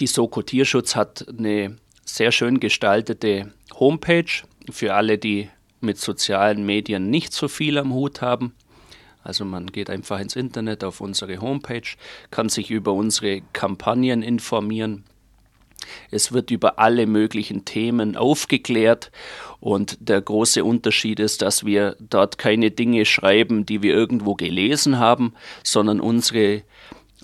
Die 0.00 0.08
Soko 0.08 0.42
Tierschutz 0.42 0.96
hat 0.96 1.24
eine 1.28 1.76
sehr 2.04 2.32
schön 2.32 2.58
gestaltete 2.58 3.52
Homepage 3.78 4.42
für 4.68 4.92
alle, 4.94 5.18
die 5.18 5.50
mit 5.80 5.98
sozialen 5.98 6.66
Medien 6.66 7.10
nicht 7.10 7.32
so 7.32 7.46
viel 7.46 7.78
am 7.78 7.92
Hut 7.94 8.20
haben. 8.20 8.54
Also 9.22 9.44
man 9.44 9.68
geht 9.68 9.90
einfach 9.90 10.18
ins 10.18 10.34
Internet 10.34 10.82
auf 10.82 11.00
unsere 11.00 11.40
Homepage, 11.40 11.96
kann 12.32 12.48
sich 12.48 12.72
über 12.72 12.92
unsere 12.92 13.42
Kampagnen 13.52 14.22
informieren. 14.24 15.04
Es 16.10 16.32
wird 16.32 16.50
über 16.50 16.80
alle 16.80 17.06
möglichen 17.06 17.64
Themen 17.64 18.16
aufgeklärt 18.16 19.12
und 19.60 19.96
der 20.00 20.20
große 20.20 20.64
Unterschied 20.64 21.20
ist, 21.20 21.40
dass 21.40 21.64
wir 21.64 21.96
dort 22.00 22.36
keine 22.36 22.72
Dinge 22.72 23.04
schreiben, 23.04 23.64
die 23.64 23.82
wir 23.82 23.94
irgendwo 23.94 24.34
gelesen 24.34 24.98
haben, 24.98 25.34
sondern 25.62 26.00
unsere 26.00 26.64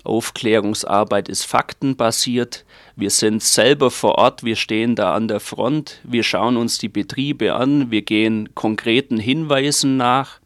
Aufklärungsarbeit 0.03 1.29
ist 1.29 1.45
faktenbasiert. 1.45 2.65
Wir 2.95 3.09
sind 3.09 3.43
selber 3.43 3.91
vor 3.91 4.15
Ort, 4.15 4.43
wir 4.43 4.55
stehen 4.55 4.95
da 4.95 5.13
an 5.13 5.27
der 5.27 5.39
Front, 5.39 6.01
wir 6.03 6.23
schauen 6.23 6.57
uns 6.57 6.77
die 6.77 6.89
Betriebe 6.89 7.53
an, 7.53 7.91
wir 7.91 8.01
gehen 8.01 8.53
konkreten 8.55 9.17
Hinweisen 9.17 9.97
nach 9.97 10.39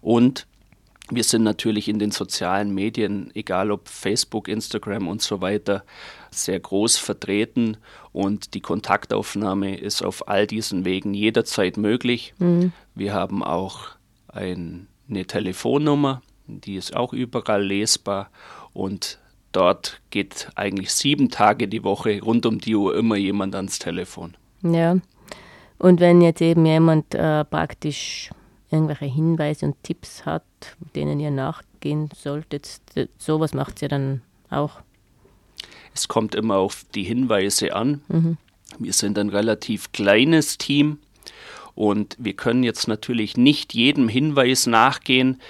und 0.00 0.46
wir 1.12 1.24
sind 1.24 1.42
natürlich 1.42 1.88
in 1.88 1.98
den 1.98 2.12
sozialen 2.12 2.72
Medien, 2.72 3.30
egal 3.34 3.72
ob 3.72 3.88
Facebook, 3.88 4.46
Instagram 4.46 5.08
und 5.08 5.22
so 5.22 5.40
weiter, 5.40 5.84
sehr 6.30 6.60
groß 6.60 6.98
vertreten 6.98 7.76
und 8.12 8.54
die 8.54 8.60
Kontaktaufnahme 8.60 9.76
ist 9.76 10.04
auf 10.04 10.28
all 10.28 10.46
diesen 10.46 10.84
Wegen 10.84 11.14
jederzeit 11.14 11.76
möglich. 11.76 12.34
Mhm. 12.38 12.72
Wir 12.94 13.12
haben 13.12 13.42
auch 13.42 13.88
ein, 14.28 14.86
eine 15.08 15.26
Telefonnummer, 15.26 16.22
die 16.46 16.76
ist 16.76 16.94
auch 16.94 17.12
überall 17.12 17.64
lesbar 17.64 18.30
und 18.72 19.18
dort 19.52 20.00
geht 20.10 20.48
eigentlich 20.54 20.92
sieben 20.92 21.30
Tage 21.30 21.68
die 21.68 21.84
Woche 21.84 22.20
rund 22.22 22.46
um 22.46 22.58
die 22.58 22.74
Uhr 22.74 22.96
immer 22.96 23.16
jemand 23.16 23.54
ans 23.54 23.78
Telefon. 23.78 24.36
Ja, 24.62 24.96
und 25.78 26.00
wenn 26.00 26.20
jetzt 26.20 26.42
eben 26.42 26.66
jemand 26.66 27.14
äh, 27.14 27.44
praktisch 27.44 28.30
irgendwelche 28.70 29.06
Hinweise 29.06 29.66
und 29.66 29.82
Tipps 29.82 30.24
hat, 30.24 30.44
denen 30.94 31.20
ihr 31.20 31.30
nachgehen 31.30 32.08
solltet. 32.14 32.80
Sowas 33.18 33.52
macht 33.52 33.82
ihr 33.82 33.88
dann 33.88 34.22
auch. 34.48 34.80
Es 35.94 36.08
kommt 36.08 36.34
immer 36.34 36.56
auf 36.56 36.84
die 36.94 37.02
Hinweise 37.02 37.74
an. 37.74 38.02
Mhm. 38.08 38.36
Wir 38.78 38.92
sind 38.92 39.18
ein 39.18 39.30
relativ 39.30 39.90
kleines 39.92 40.56
Team 40.56 40.98
und 41.74 42.16
wir 42.18 42.34
können 42.34 42.62
jetzt 42.62 42.86
natürlich 42.86 43.36
nicht 43.36 43.74
jedem 43.74 44.08
Hinweis 44.08 44.66
nachgehen, 44.66 45.40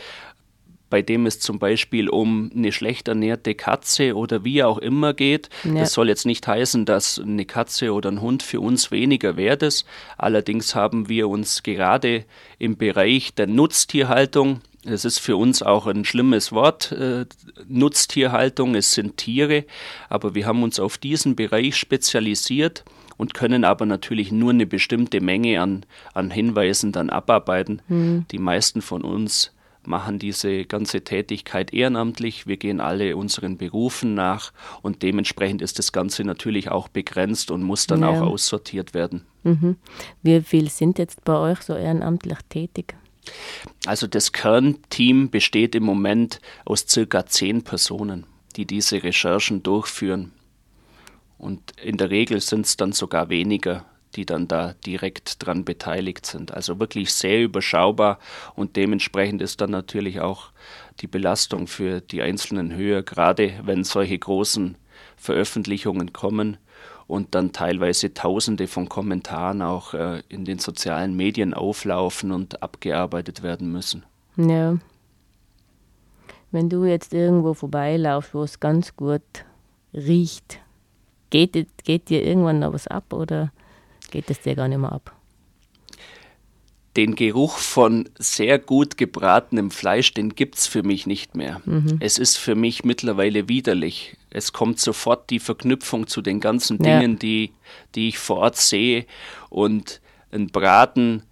bei 0.91 1.03
dem 1.03 1.27
es 1.27 1.41
zum 1.41 1.59
Beispiel 1.59 2.09
um 2.09 2.51
eine 2.55 2.73
schlecht 2.73 3.09
ernährte 3.09 3.55
Katze 3.55 4.17
oder 4.17 4.45
wie 4.45 4.63
auch 4.63 4.79
immer 4.79 5.15
geht. 5.15 5.49
Ja. 5.65 5.75
Das 5.75 5.93
soll 5.93 6.09
jetzt 6.09 6.27
nicht 6.27 6.47
heißen, 6.47 6.85
dass 6.85 7.19
eine 7.19 7.47
Katze 7.47 7.93
oder 7.95 8.11
ein 8.11 8.21
Hund 8.21 8.43
für 8.43 8.61
uns 8.61 8.91
weniger 8.91 9.37
wert 9.37 9.63
ist. 9.63 9.87
Allerdings 10.19 10.75
haben 10.75 11.09
wir 11.09 11.29
uns 11.29 11.63
gerade 11.63 12.25
im 12.59 12.77
Bereich 12.77 13.35
der 13.35 13.47
Nutztierhaltung 13.47 14.61
es 14.85 15.05
ist 15.05 15.19
für 15.19 15.37
uns 15.37 15.63
auch 15.63 15.87
ein 15.87 16.07
schlimmes 16.07 16.53
Wort, 16.53 16.93
äh, 16.93 17.27
Nutztierhaltung, 17.69 18.75
es 18.75 18.93
sind 18.93 19.19
Tiere, 19.19 19.65
aber 20.09 20.35
wir 20.35 20.47
haben 20.47 20.63
uns 20.63 20.81
auf 20.81 20.97
diesen 20.97 21.37
Bereich 21.37 21.77
spezialisiert 21.77 22.85
und 23.19 23.35
können 23.35 23.65
aber 23.65 23.85
natürlich 23.85 24.33
nur 24.33 24.51
eine 24.51 24.67
bestimmte 24.67 25.21
Menge 25.21 25.61
an, 25.61 25.85
an 26.15 26.31
Hinweisen 26.31 26.93
dann 26.93 27.11
abarbeiten. 27.11 27.83
Mhm. 27.89 28.25
Die 28.31 28.39
meisten 28.39 28.81
von 28.81 29.03
uns 29.03 29.53
machen 29.91 30.19
diese 30.19 30.65
ganze 30.65 31.03
Tätigkeit 31.03 31.75
ehrenamtlich. 31.75 32.47
Wir 32.47 32.57
gehen 32.57 32.81
alle 32.81 33.17
unseren 33.17 33.59
Berufen 33.59 34.15
nach 34.15 34.53
und 34.81 35.03
dementsprechend 35.03 35.61
ist 35.61 35.79
das 35.79 35.93
Ganze 35.93 36.25
natürlich 36.25 36.71
auch 36.71 36.89
begrenzt 36.89 37.51
und 37.51 37.63
muss 37.63 37.87
dann 37.87 38.01
ja. 38.01 38.09
auch 38.09 38.23
aussortiert 38.23 38.95
werden. 38.95 39.27
Mhm. 39.43 39.77
Wie 40.23 40.41
viel 40.41 40.71
sind 40.71 40.99
jetzt 40.99 41.23
bei 41.25 41.37
euch 41.37 41.61
so 41.61 41.75
ehrenamtlich 41.75 42.39
tätig? 42.49 42.95
Also 43.85 44.07
das 44.07 44.33
Kernteam 44.33 45.31
besteht 45.31 45.75
im 45.75 45.85
Moment 45.85 46.41
aus 46.65 46.87
circa 46.89 47.27
zehn 47.27 47.63
Personen, 47.63 48.25
die 48.57 48.65
diese 48.65 49.03
Recherchen 49.03 49.63
durchführen. 49.63 50.33
Und 51.37 51.73
in 51.83 51.97
der 51.97 52.11
Regel 52.11 52.41
sind 52.41 52.67
es 52.67 52.77
dann 52.77 52.93
sogar 52.93 53.29
weniger, 53.29 53.85
die 54.17 54.27
dann 54.27 54.49
da 54.49 54.75
direkt 54.85 55.45
dran 55.45 55.65
beteiligt 55.65 56.27
sind. 56.27 56.53
Also 56.53 56.79
wirklich 56.79 57.13
sehr 57.13 57.43
überschaubar 57.43 58.19
und 58.55 58.77
dementsprechend 58.77 59.43
ist 59.43 59.61
dann 59.61 59.71
natürlich 59.71 60.21
auch 60.21 60.51
die 61.01 61.07
Belastung 61.07 61.67
für 61.67 62.01
die 62.01 62.23
Einzelnen 62.23 62.75
höher, 62.75 63.03
gerade 63.03 63.53
wenn 63.65 63.85
solche 63.85 64.19
großen 64.19 64.77
Veröffentlichungen 65.17 66.13
kommen 66.13 66.59
und 67.07 67.35
dann 67.35 67.53
teilweise 67.53 68.15
tausende 68.15 68.69
von 68.69 68.89
Kommentaren 68.89 69.63
auch 69.63 69.95
äh, 69.95 70.23
in 70.29 70.45
den 70.45 70.59
sozialen 70.59 71.17
Medien 71.17 71.55
auflaufen 71.55 72.31
und 72.31 72.63
abgearbeitet 72.63 73.43
werden 73.43 73.73
müssen. 73.73 74.05
Ja. 74.37 74.77
Wenn 76.53 76.69
du 76.69 76.85
jetzt 76.85 77.13
irgendwo 77.13 77.55
vorbeilaufst, 77.55 78.35
wo 78.35 78.43
es 78.43 78.61
ganz 78.61 78.97
gut 78.97 79.23
riecht, 79.93 80.61
geht, 81.31 81.67
geht 81.85 82.09
dir 82.09 82.25
irgendwann 82.25 82.61
noch 82.61 82.73
was 82.73 82.87
ab 82.87 83.13
oder 83.13 83.53
geht 84.11 84.31
es 84.31 84.41
dir 84.41 84.55
gar 84.55 84.69
nicht 84.69 84.79
mehr 84.79 84.93
ab? 84.93 85.15
Den 86.97 87.15
Geruch 87.15 87.59
von 87.59 88.09
sehr 88.19 88.59
gut 88.59 88.97
gebratenem 88.97 89.71
Fleisch, 89.71 90.13
den 90.13 90.35
gibt 90.35 90.59
es 90.59 90.67
für 90.67 90.83
mich 90.83 91.07
nicht 91.07 91.37
mehr. 91.37 91.63
Mhm. 91.65 91.99
Es 92.01 92.19
ist 92.19 92.37
für 92.37 92.57
mich 92.57 92.85
mittlerweile 92.85 93.49
widerlich. 93.49 94.17
Es 94.31 94.53
kommt 94.53 94.81
sofort 94.81 95.31
die 95.31 95.39
Verknüpfung 95.39 96.09
zu 96.09 96.21
den 96.21 96.41
ganzen 96.41 96.79
Dingen, 96.79 97.13
ja. 97.13 97.19
die, 97.19 97.53
die 97.95 98.09
ich 98.09 98.19
vor 98.19 98.39
Ort 98.39 98.57
sehe. 98.57 99.07
Und 99.51 100.01
ein 100.33 100.49
Braten 100.49 101.23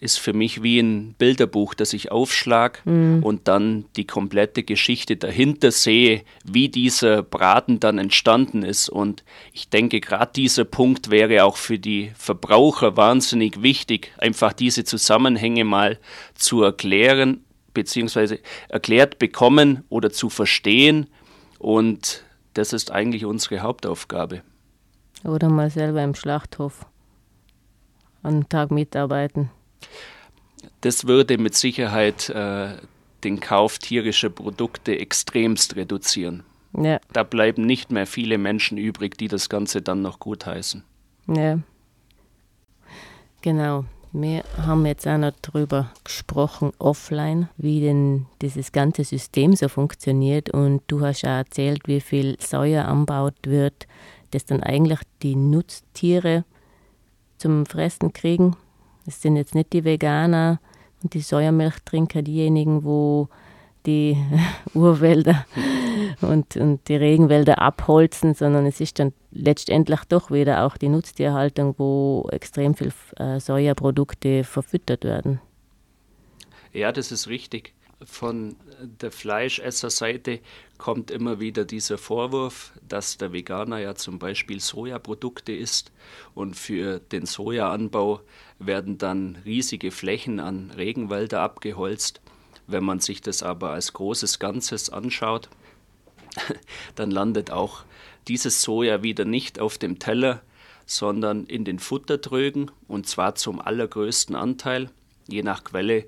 ist 0.00 0.18
für 0.18 0.32
mich 0.32 0.62
wie 0.62 0.78
ein 0.78 1.14
Bilderbuch, 1.18 1.74
das 1.74 1.92
ich 1.92 2.12
aufschlag 2.12 2.84
mhm. 2.84 3.22
und 3.22 3.48
dann 3.48 3.84
die 3.96 4.06
komplette 4.06 4.62
Geschichte 4.62 5.16
dahinter 5.16 5.72
sehe, 5.72 6.22
wie 6.44 6.68
dieser 6.68 7.22
Braten 7.22 7.80
dann 7.80 7.98
entstanden 7.98 8.62
ist. 8.62 8.88
Und 8.88 9.24
ich 9.52 9.68
denke, 9.68 10.00
gerade 10.00 10.32
dieser 10.34 10.64
Punkt 10.64 11.10
wäre 11.10 11.44
auch 11.44 11.56
für 11.56 11.78
die 11.78 12.12
Verbraucher 12.16 12.96
wahnsinnig 12.96 13.62
wichtig, 13.62 14.12
einfach 14.18 14.52
diese 14.52 14.84
Zusammenhänge 14.84 15.64
mal 15.64 15.98
zu 16.34 16.62
erklären, 16.62 17.44
beziehungsweise 17.74 18.38
erklärt 18.68 19.18
bekommen 19.18 19.84
oder 19.88 20.10
zu 20.10 20.30
verstehen. 20.30 21.08
Und 21.58 22.24
das 22.54 22.72
ist 22.72 22.92
eigentlich 22.92 23.24
unsere 23.24 23.60
Hauptaufgabe. 23.60 24.42
Oder 25.24 25.48
mal 25.48 25.70
selber 25.70 26.04
im 26.04 26.14
Schlachthof 26.14 26.86
einen 28.22 28.48
Tag 28.48 28.70
mitarbeiten. 28.70 29.50
Das 30.80 31.06
würde 31.06 31.38
mit 31.38 31.54
Sicherheit 31.54 32.28
äh, 32.30 32.76
den 33.24 33.40
Kauf 33.40 33.78
tierischer 33.78 34.30
Produkte 34.30 34.98
extremst 34.98 35.76
reduzieren. 35.76 36.44
Ja. 36.76 37.00
Da 37.12 37.22
bleiben 37.22 37.66
nicht 37.66 37.90
mehr 37.90 38.06
viele 38.06 38.38
Menschen 38.38 38.78
übrig, 38.78 39.16
die 39.16 39.28
das 39.28 39.48
Ganze 39.48 39.82
dann 39.82 40.02
noch 40.02 40.18
gutheißen. 40.20 40.84
Ja. 41.26 41.58
Genau. 43.42 43.84
Wir 44.12 44.42
haben 44.56 44.86
jetzt 44.86 45.06
auch 45.06 45.18
noch 45.18 45.32
darüber 45.42 45.92
gesprochen, 46.02 46.72
offline, 46.78 47.48
wie 47.58 47.80
denn 47.80 48.26
dieses 48.40 48.72
ganze 48.72 49.04
System 49.04 49.54
so 49.54 49.68
funktioniert. 49.68 50.50
Und 50.50 50.82
du 50.86 51.02
hast 51.02 51.24
auch 51.24 51.28
erzählt, 51.28 51.82
wie 51.86 52.00
viel 52.00 52.36
Soja 52.40 52.86
anbaut 52.86 53.36
wird, 53.44 53.86
das 54.30 54.46
dann 54.46 54.62
eigentlich 54.62 55.00
die 55.22 55.36
Nutztiere 55.36 56.44
zum 57.36 57.66
Fressen 57.66 58.12
kriegen. 58.12 58.56
Es 59.08 59.22
sind 59.22 59.36
jetzt 59.36 59.54
nicht 59.54 59.72
die 59.72 59.84
Veganer 59.84 60.60
und 61.02 61.14
die 61.14 61.22
Sojamilchtrinker 61.22 62.20
diejenigen, 62.20 62.84
wo 62.84 63.28
die 63.86 64.18
Urwälder 64.74 65.46
und, 66.20 66.58
und 66.58 66.86
die 66.88 66.96
Regenwälder 66.96 67.58
abholzen, 67.58 68.34
sondern 68.34 68.66
es 68.66 68.82
ist 68.82 68.98
dann 68.98 69.14
letztendlich 69.30 70.00
doch 70.10 70.30
wieder 70.30 70.66
auch 70.66 70.76
die 70.76 70.90
Nutztierhaltung, 70.90 71.74
wo 71.78 72.28
extrem 72.32 72.74
viel 72.74 72.92
äh, 73.16 73.40
Sojaprodukte 73.40 74.44
verfüttert 74.44 75.04
werden. 75.04 75.40
Ja, 76.74 76.92
das 76.92 77.10
ist 77.10 77.28
richtig. 77.28 77.72
Von 78.04 78.54
der 78.80 79.10
Fleischesserseite 79.10 80.38
kommt 80.78 81.10
immer 81.10 81.40
wieder 81.40 81.64
dieser 81.64 81.98
Vorwurf, 81.98 82.72
dass 82.88 83.18
der 83.18 83.32
Veganer 83.32 83.80
ja 83.80 83.96
zum 83.96 84.20
Beispiel 84.20 84.60
Sojaprodukte 84.60 85.52
isst 85.52 85.90
und 86.34 86.54
für 86.54 87.00
den 87.00 87.26
Sojaanbau 87.26 88.20
werden 88.60 88.98
dann 88.98 89.36
riesige 89.44 89.90
Flächen 89.90 90.38
an 90.38 90.70
Regenwälder 90.70 91.40
abgeholzt. 91.40 92.20
Wenn 92.68 92.84
man 92.84 93.00
sich 93.00 93.20
das 93.20 93.42
aber 93.42 93.70
als 93.70 93.94
großes 93.94 94.38
Ganzes 94.38 94.90
anschaut, 94.90 95.48
dann 96.94 97.10
landet 97.10 97.50
auch 97.50 97.82
dieses 98.28 98.62
Soja 98.62 99.02
wieder 99.02 99.24
nicht 99.24 99.58
auf 99.58 99.76
dem 99.76 99.98
Teller, 99.98 100.42
sondern 100.86 101.46
in 101.46 101.64
den 101.64 101.80
Futtertrögen 101.80 102.70
und 102.86 103.08
zwar 103.08 103.34
zum 103.34 103.60
allergrößten 103.60 104.36
Anteil. 104.36 104.90
Je 105.26 105.42
nach 105.42 105.64
Quelle 105.64 106.06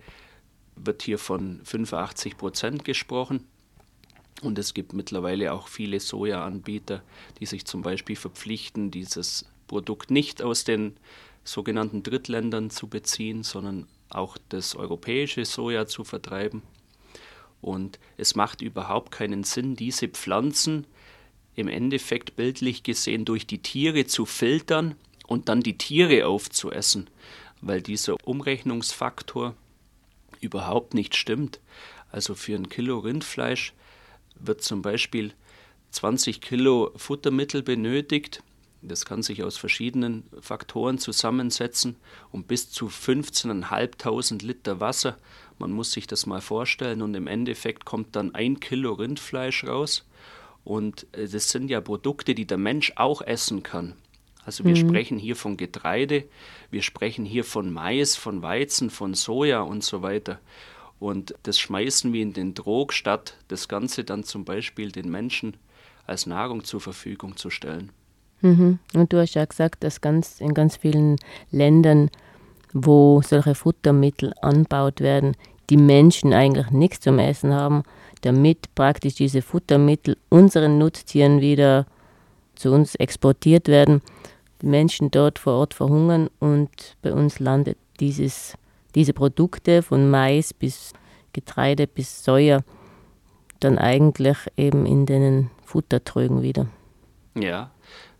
wird 0.85 1.03
hier 1.03 1.19
von 1.19 1.61
85 1.65 2.37
Prozent 2.37 2.85
gesprochen. 2.85 3.45
Und 4.43 4.59
es 4.59 4.73
gibt 4.73 4.93
mittlerweile 4.93 5.53
auch 5.53 5.69
viele 5.69 6.01
Sojaanbieter, 6.01 7.03
die 7.39 7.47
sich 7.47 7.67
zum 7.67 7.83
Beispiel 7.83 8.17
verpflichten, 8.17 8.91
dieses 8.91 9.45
Produkt 9.67 10.11
nicht 10.11 10.43
aus 10.43 10.65
den 10.65 10.97
sogenannten 11.45 12.03
Drittländern 12.03 12.71
zu 12.71 12.89
beziehen, 12.89 13.43
sondern 13.43 13.87
auch 14.09 14.39
das 14.49 14.75
europäische 14.75 15.45
Soja 15.45 15.87
zu 15.87 16.05
vertreiben. 16.05 16.63
Und 17.61 17.99
es 18.17 18.35
macht 18.35 18.63
überhaupt 18.63 19.13
keinen 19.13 19.45
Sinn, 19.45 19.77
diese 19.77 20.09
Pflanzen 20.09 20.87
im 21.55 21.69
Endeffekt 21.69 22.37
bildlich 22.37 22.83
gesehen 22.83 23.25
durch 23.25 23.47
die 23.47 23.59
Tiere 23.59 24.07
zu 24.07 24.25
filtern 24.25 24.95
und 25.27 25.49
dann 25.49 25.61
die 25.61 25.77
Tiere 25.77 26.27
aufzuessen, 26.27 27.11
weil 27.61 27.83
dieser 27.83 28.17
Umrechnungsfaktor 28.27 29.55
überhaupt 30.41 30.95
nicht 30.95 31.17
stimmt. 31.17 31.61
Also 32.11 32.35
für 32.35 32.55
ein 32.55 32.69
Kilo 32.69 32.99
Rindfleisch 32.99 33.73
wird 34.35 34.63
zum 34.63 34.83
Beispiel 34.83 35.33
20 35.91 36.41
Kilo 36.41 36.93
Futtermittel 36.97 37.63
benötigt 37.63 38.43
das 38.83 39.05
kann 39.05 39.23
sich 39.23 39.43
aus 39.43 39.59
verschiedenen 39.59 40.25
Faktoren 40.41 40.99
zusammensetzen 40.99 41.97
und 42.33 42.49
bis 42.49 42.71
zu 42.71 42.87
15.500 42.87 44.45
Liter 44.45 44.81
Wasser. 44.81 45.19
Man 45.59 45.71
muss 45.71 45.93
sich 45.93 46.07
das 46.07 46.25
mal 46.25 46.41
vorstellen 46.41 47.03
und 47.03 47.15
im 47.15 47.27
Endeffekt 47.27 47.85
kommt 47.85 48.17
dann 48.17 48.35
ein 48.35 48.59
Kilo 48.59 48.95
Rindfleisch 48.95 49.65
raus. 49.65 50.07
Und 50.65 51.07
äh, 51.13 51.29
das 51.29 51.51
sind 51.51 51.69
ja 51.71 51.81
Produkte, 51.81 52.35
die 52.35 52.47
der 52.47 52.59
Mensch 52.59 52.93
auch 52.97 53.21
essen 53.21 53.63
kann. 53.63 53.97
Also 54.51 54.65
wir 54.65 54.73
mhm. 54.73 54.89
sprechen 54.89 55.17
hier 55.17 55.37
von 55.37 55.57
Getreide, 55.57 56.25
wir 56.73 56.83
sprechen 56.83 57.25
hier 57.25 57.45
von 57.45 57.73
Mais, 57.73 58.17
von 58.17 58.43
Weizen, 58.43 58.91
von 58.91 59.15
Soja 59.15 59.61
und 59.61 59.85
so 59.85 60.03
weiter. 60.03 60.41
Und 60.99 61.37
das 61.45 61.61
schmeißen 61.61 62.13
wir 62.13 62.21
in 62.21 62.33
den 62.33 62.57
Trog, 62.57 62.93
statt 62.93 63.37
das 63.47 63.69
Ganze 63.69 64.03
dann 64.03 64.25
zum 64.25 64.45
Beispiel 64.45 64.91
den 64.91 65.09
Menschen 65.09 65.57
als 66.05 66.27
Nahrung 66.27 66.65
zur 66.65 66.81
Verfügung 66.81 67.37
zu 67.37 67.49
stellen. 67.49 67.93
Mhm. 68.41 68.81
Und 68.93 69.13
du 69.13 69.21
hast 69.21 69.35
ja 69.35 69.45
gesagt, 69.45 69.85
dass 69.85 70.01
ganz, 70.01 70.41
in 70.41 70.53
ganz 70.53 70.79
vielen 70.79 71.15
Ländern, 71.53 72.11
wo 72.73 73.23
solche 73.23 73.55
Futtermittel 73.55 74.35
anbaut 74.43 75.01
werden, 75.01 75.37
die 75.71 75.77
Menschen 75.77 76.33
eigentlich 76.33 76.71
nichts 76.71 76.99
zum 76.99 77.21
Essen 77.21 77.55
haben, 77.55 77.85
damit 78.23 78.75
praktisch 78.75 79.15
diese 79.15 79.43
Futtermittel 79.43 80.17
unseren 80.29 80.79
Nutztieren 80.79 81.41
wieder 81.41 81.87
zu 82.57 82.73
uns 82.73 82.97
exportiert 82.97 83.69
werden. 83.69 84.03
Die 84.63 84.67
Menschen 84.67 85.11
dort 85.11 85.39
vor 85.39 85.55
Ort 85.55 85.75
verhungern 85.75 86.29
und 86.39 86.97
bei 87.03 87.13
uns 87.13 87.39
landet 87.39 87.79
dieses, 87.99 88.57
diese 88.95 89.13
Produkte 89.13 89.83
von 89.83 90.11
Mais 90.11 90.53
bis 90.53 90.93
Getreide 91.33 91.87
bis 91.87 92.25
Soja 92.25 92.63
dann 93.61 93.79
eigentlich 93.79 94.39
eben 94.57 94.87
in 94.87 95.07
den 95.07 95.51
Futtertrögen 95.65 96.43
wieder. 96.43 96.67
Ja, 97.35 97.71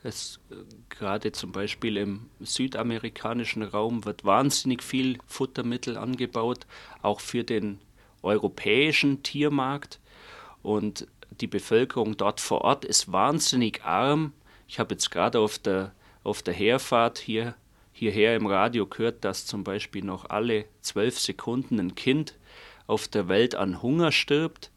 es, 0.03 0.39
äh, 0.51 0.55
gerade 0.89 1.33
zum 1.33 1.53
Beispiel 1.53 1.97
im 1.97 2.27
südamerikanischen 2.41 3.63
Raum 3.63 4.05
wird 4.05 4.25
wahnsinnig 4.25 4.83
viel 4.83 5.19
Futtermittel 5.27 5.97
angebaut, 5.97 6.67
auch 7.03 7.21
für 7.21 7.43
den 7.43 7.81
europäischen 8.23 9.23
Tiermarkt. 9.23 9.99
Und 10.63 11.07
die 11.41 11.47
Bevölkerung 11.47 12.17
dort 12.17 12.41
vor 12.41 12.63
Ort 12.63 12.85
ist 12.85 13.11
wahnsinnig 13.13 13.83
arm. 13.85 14.33
Ich 14.69 14.79
habe 14.79 14.95
jetzt 14.95 15.11
gerade 15.11 15.41
auf 15.41 15.59
der, 15.59 15.93
auf 16.23 16.43
der 16.43 16.55
Herfahrt 16.55 17.19
hier, 17.19 17.55
hierher 17.93 18.37
im 18.37 18.47
Radio 18.47 18.87
gehört, 18.87 19.25
dass 19.25 19.47
zum 19.47 19.65
Beispiel 19.65 20.05
noch 20.05 20.31
alle 20.31 20.67
zwölf 20.81 21.19
Sekunden 21.19 21.79
ein 21.79 21.95
Kind 21.95 22.37
auf 22.87 23.09
der 23.09 23.29
Welt 23.29 23.55
an 23.55 23.83
Hunger 23.83 24.13
stirbt. 24.13 24.71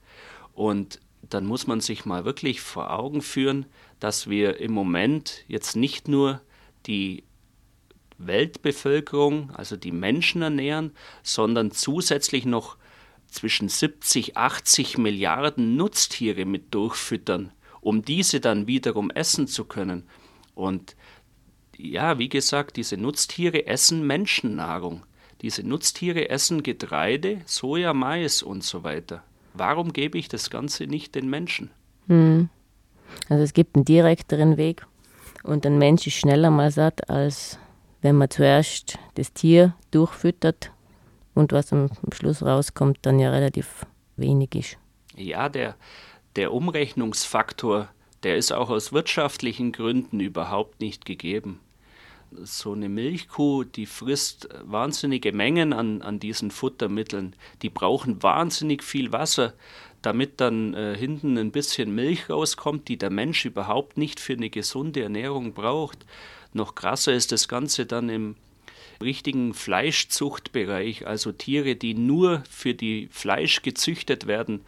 Und 0.54 1.00
dann 1.22 1.46
muss 1.46 1.68
man 1.68 1.82
sich 1.82 2.06
mal 2.06 2.26
wirklich 2.26 2.62
vor 2.62 2.92
Augen 2.92 3.22
führen, 3.22 3.66
dass 4.00 4.30
wir 4.30 4.60
im 4.60 4.72
Moment 4.72 5.44
jetzt 5.48 5.76
nicht 5.76 6.08
nur 6.08 6.42
die 6.86 7.24
Weltbevölkerung, 8.18 9.52
also 9.52 9.76
die 9.76 9.92
Menschen 9.92 10.42
ernähren, 10.42 10.92
sondern 11.24 11.72
zusätzlich 11.72 12.46
noch 12.46 12.78
zwischen 13.28 13.68
70, 13.68 14.38
80 14.38 14.98
Milliarden 14.98 15.76
Nutztiere 15.76 16.46
mit 16.46 16.74
durchfüttern, 16.74 17.52
um 17.82 18.04
diese 18.04 18.40
dann 18.40 18.68
wiederum 18.68 19.10
essen 19.10 19.48
zu 19.48 19.66
können. 19.66 20.08
Und 20.54 20.96
ja, 21.84 22.18
wie 22.18 22.30
gesagt, 22.30 22.78
diese 22.78 22.98
Nutztiere 22.98 23.68
essen 23.68 24.08
Menschennahrung. 24.08 25.04
Diese 25.42 25.68
Nutztiere 25.68 26.30
essen 26.30 26.64
Getreide, 26.64 27.42
Soja, 27.46 27.94
Mais 27.94 28.42
und 28.42 28.64
so 28.64 28.84
weiter. 28.84 29.24
Warum 29.54 29.92
gebe 29.92 30.18
ich 30.18 30.30
das 30.30 30.50
Ganze 30.50 30.88
nicht 30.88 31.14
den 31.16 31.30
Menschen? 31.30 31.70
Hm. 32.08 32.50
Also 33.28 33.44
es 33.44 33.54
gibt 33.54 33.76
einen 33.76 33.86
direkteren 33.86 34.56
Weg 34.56 34.88
und 35.44 35.66
ein 35.66 35.78
Mensch 35.78 36.08
ist 36.08 36.14
schneller 36.14 36.50
mal 36.50 36.72
satt, 36.72 37.10
als 37.10 37.60
wenn 38.02 38.16
man 38.16 38.30
zuerst 38.30 38.98
das 39.16 39.34
Tier 39.34 39.76
durchfüttert 39.92 40.72
und 41.34 41.52
was 41.52 41.74
am 41.74 41.90
Schluss 42.14 42.42
rauskommt, 42.42 43.00
dann 43.02 43.20
ja 43.20 43.30
relativ 43.30 43.86
wenig 44.16 44.56
ist. 44.56 44.78
Ja, 45.16 45.50
der, 45.50 45.76
der 46.38 46.54
Umrechnungsfaktor, 46.54 47.90
der 48.24 48.38
ist 48.38 48.54
auch 48.54 48.70
aus 48.70 48.94
wirtschaftlichen 48.94 49.74
Gründen 49.74 50.22
überhaupt 50.22 50.80
nicht 50.80 51.06
gegeben 51.06 51.60
so 52.44 52.74
eine 52.74 52.90
Milchkuh, 52.90 53.64
die 53.64 53.86
frisst 53.86 54.50
wahnsinnige 54.64 55.32
Mengen 55.32 55.74
an, 55.74 56.02
an 56.02 56.20
diesen 56.20 56.52
Futtermitteln. 56.52 57.36
Die 57.62 57.70
brauchen 57.70 58.22
wahnsinnig 58.24 58.84
viel 58.84 59.12
Wasser, 59.12 59.54
damit 60.02 60.42
dann 60.42 60.74
äh, 60.74 60.96
hinten 60.98 61.38
ein 61.38 61.52
bisschen 61.52 61.96
Milch 61.96 62.30
rauskommt, 62.30 62.88
die 62.88 62.98
der 62.98 63.10
Mensch 63.10 63.46
überhaupt 63.46 63.98
nicht 63.98 64.20
für 64.20 64.34
eine 64.34 64.50
gesunde 64.50 65.02
Ernährung 65.02 65.54
braucht. 65.54 66.06
Noch 66.54 66.76
krasser 66.76 67.14
ist 67.14 67.32
das 67.32 67.48
Ganze 67.48 67.86
dann 67.86 68.10
im 68.10 68.36
richtigen 69.02 69.54
Fleischzuchtbereich, 69.54 71.08
also 71.08 71.32
Tiere, 71.32 71.76
die 71.76 71.94
nur 71.94 72.44
für 72.50 72.74
die 72.74 73.08
Fleisch 73.12 73.62
gezüchtet 73.62 74.28
werden, 74.28 74.62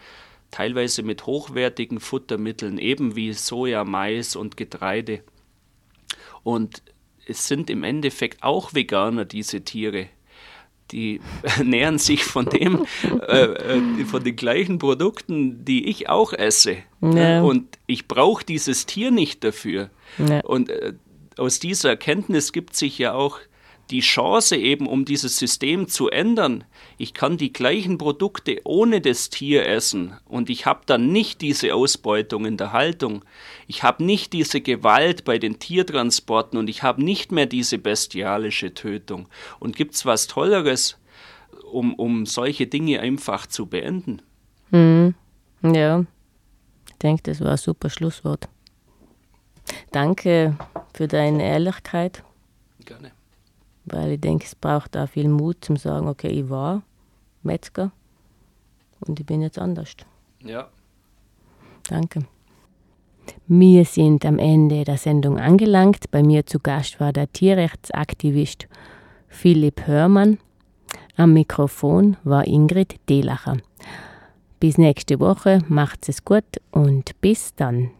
teilweise 0.52 1.04
mit 1.04 1.26
hochwertigen 1.26 2.00
Futtermitteln, 2.00 2.78
eben 2.78 3.16
wie 3.16 3.34
Soja, 3.34 3.84
Mais 3.84 4.36
und 4.36 4.58
Getreide. 4.58 5.22
Und 6.44 6.82
es 7.26 7.48
sind 7.48 7.70
im 7.70 7.84
Endeffekt 7.84 8.44
auch 8.44 8.74
Veganer, 8.74 9.26
diese 9.26 9.62
Tiere. 9.62 10.08
Die 10.92 11.20
ernähren 11.58 11.98
sich 11.98 12.24
von 12.24 12.46
dem, 12.46 12.86
äh, 13.28 13.44
äh, 13.44 14.06
von 14.06 14.24
den 14.24 14.36
gleichen 14.36 14.78
Produkten, 14.78 15.66
die 15.66 15.88
ich 15.88 16.10
auch 16.10 16.34
esse. 16.34 16.78
Ja. 17.02 17.42
Und 17.42 17.80
ich 17.88 18.08
brauche 18.08 18.46
dieses 18.46 18.86
Tier 18.86 19.12
nicht 19.12 19.44
dafür. 19.44 19.90
Ja. 20.18 20.42
Und 20.42 20.70
äh, 20.70 20.94
aus 21.38 21.60
dieser 21.60 21.90
Erkenntnis 21.90 22.54
gibt 22.54 22.76
sich 22.76 22.98
ja 22.98 23.14
auch 23.14 23.40
die 23.92 24.00
Chance 24.00 24.56
eben, 24.56 24.88
um 24.88 25.06
dieses 25.06 25.38
System 25.38 25.88
zu 25.88 26.10
ändern. 26.10 26.64
Ich 26.98 27.14
kann 27.14 27.38
die 27.38 27.54
gleichen 27.54 27.98
Produkte 27.98 28.62
ohne 28.64 29.02
das 29.02 29.30
Tier 29.30 29.68
essen 29.68 30.16
und 30.26 30.50
ich 30.50 30.66
habe 30.66 30.82
dann 30.86 31.12
nicht 31.12 31.42
diese 31.42 31.76
Ausbeutung 31.76 32.46
in 32.46 32.58
der 32.58 32.72
Haltung. 32.72 33.24
Ich 33.68 33.84
habe 33.84 34.04
nicht 34.04 34.34
diese 34.34 34.62
Gewalt 34.62 35.24
bei 35.24 35.38
den 35.38 35.60
Tiertransporten 35.60 36.58
und 36.58 36.70
ich 36.70 36.84
habe 36.84 37.04
nicht 37.04 37.32
mehr 37.32 37.46
diese 37.46 37.78
bestialische 37.78 38.74
Tötung. 38.74 39.28
Und 39.60 39.76
gibt 39.76 39.96
es 39.96 40.06
was 40.06 40.28
Tolleres, 40.28 40.98
um, 41.72 41.94
um 41.94 42.26
solche 42.26 42.68
Dinge 42.68 43.00
einfach 43.00 43.46
zu 43.48 43.68
beenden? 43.68 44.22
Hm. 44.72 45.14
Ja, 45.62 46.06
ich 46.90 46.96
denke, 46.98 47.24
das 47.24 47.42
war 47.42 47.52
ein 47.52 47.58
super 47.58 47.90
Schlusswort. 47.90 48.48
Danke 49.92 50.58
für 50.94 51.08
deine 51.08 51.44
Ehrlichkeit. 51.44 52.24
Gerne. 52.86 53.12
Weil 53.86 54.14
ich 54.14 54.22
denke, 54.22 54.46
es 54.46 54.56
braucht 54.56 54.98
auch 54.98 55.08
viel 55.08 55.30
Mut 55.30 55.64
zum 55.64 55.78
sagen, 55.78 56.08
okay, 56.08 56.30
ich 56.30 56.50
war 56.50 56.84
Metzger 57.44 57.92
und 59.02 59.20
ich 59.20 59.26
bin 59.26 59.42
jetzt 59.42 59.60
anders. 59.60 59.96
Ja. 60.44 60.70
Danke. 61.88 62.26
Wir 63.48 63.86
sind 63.86 64.26
am 64.26 64.40
Ende 64.40 64.84
der 64.84 64.98
Sendung 64.98 65.40
angelangt. 65.40 66.12
Bei 66.12 66.24
mir 66.24 66.46
zu 66.46 66.60
Gast 66.60 67.00
war 67.00 67.14
der 67.14 67.32
Tierrechtsaktivist 67.32 68.68
Philipp 69.28 69.86
Hörmann. 69.88 70.40
Am 71.18 71.34
Mikrofon 71.34 72.18
war 72.24 72.48
Ingrid 72.48 72.96
Delacher. 73.10 73.58
Bis 74.60 74.78
nächste 74.78 75.20
Woche, 75.20 75.60
macht's 75.68 76.10
es 76.10 76.26
gut 76.26 76.44
und 76.72 77.20
bis 77.22 77.54
dann. 77.56 77.92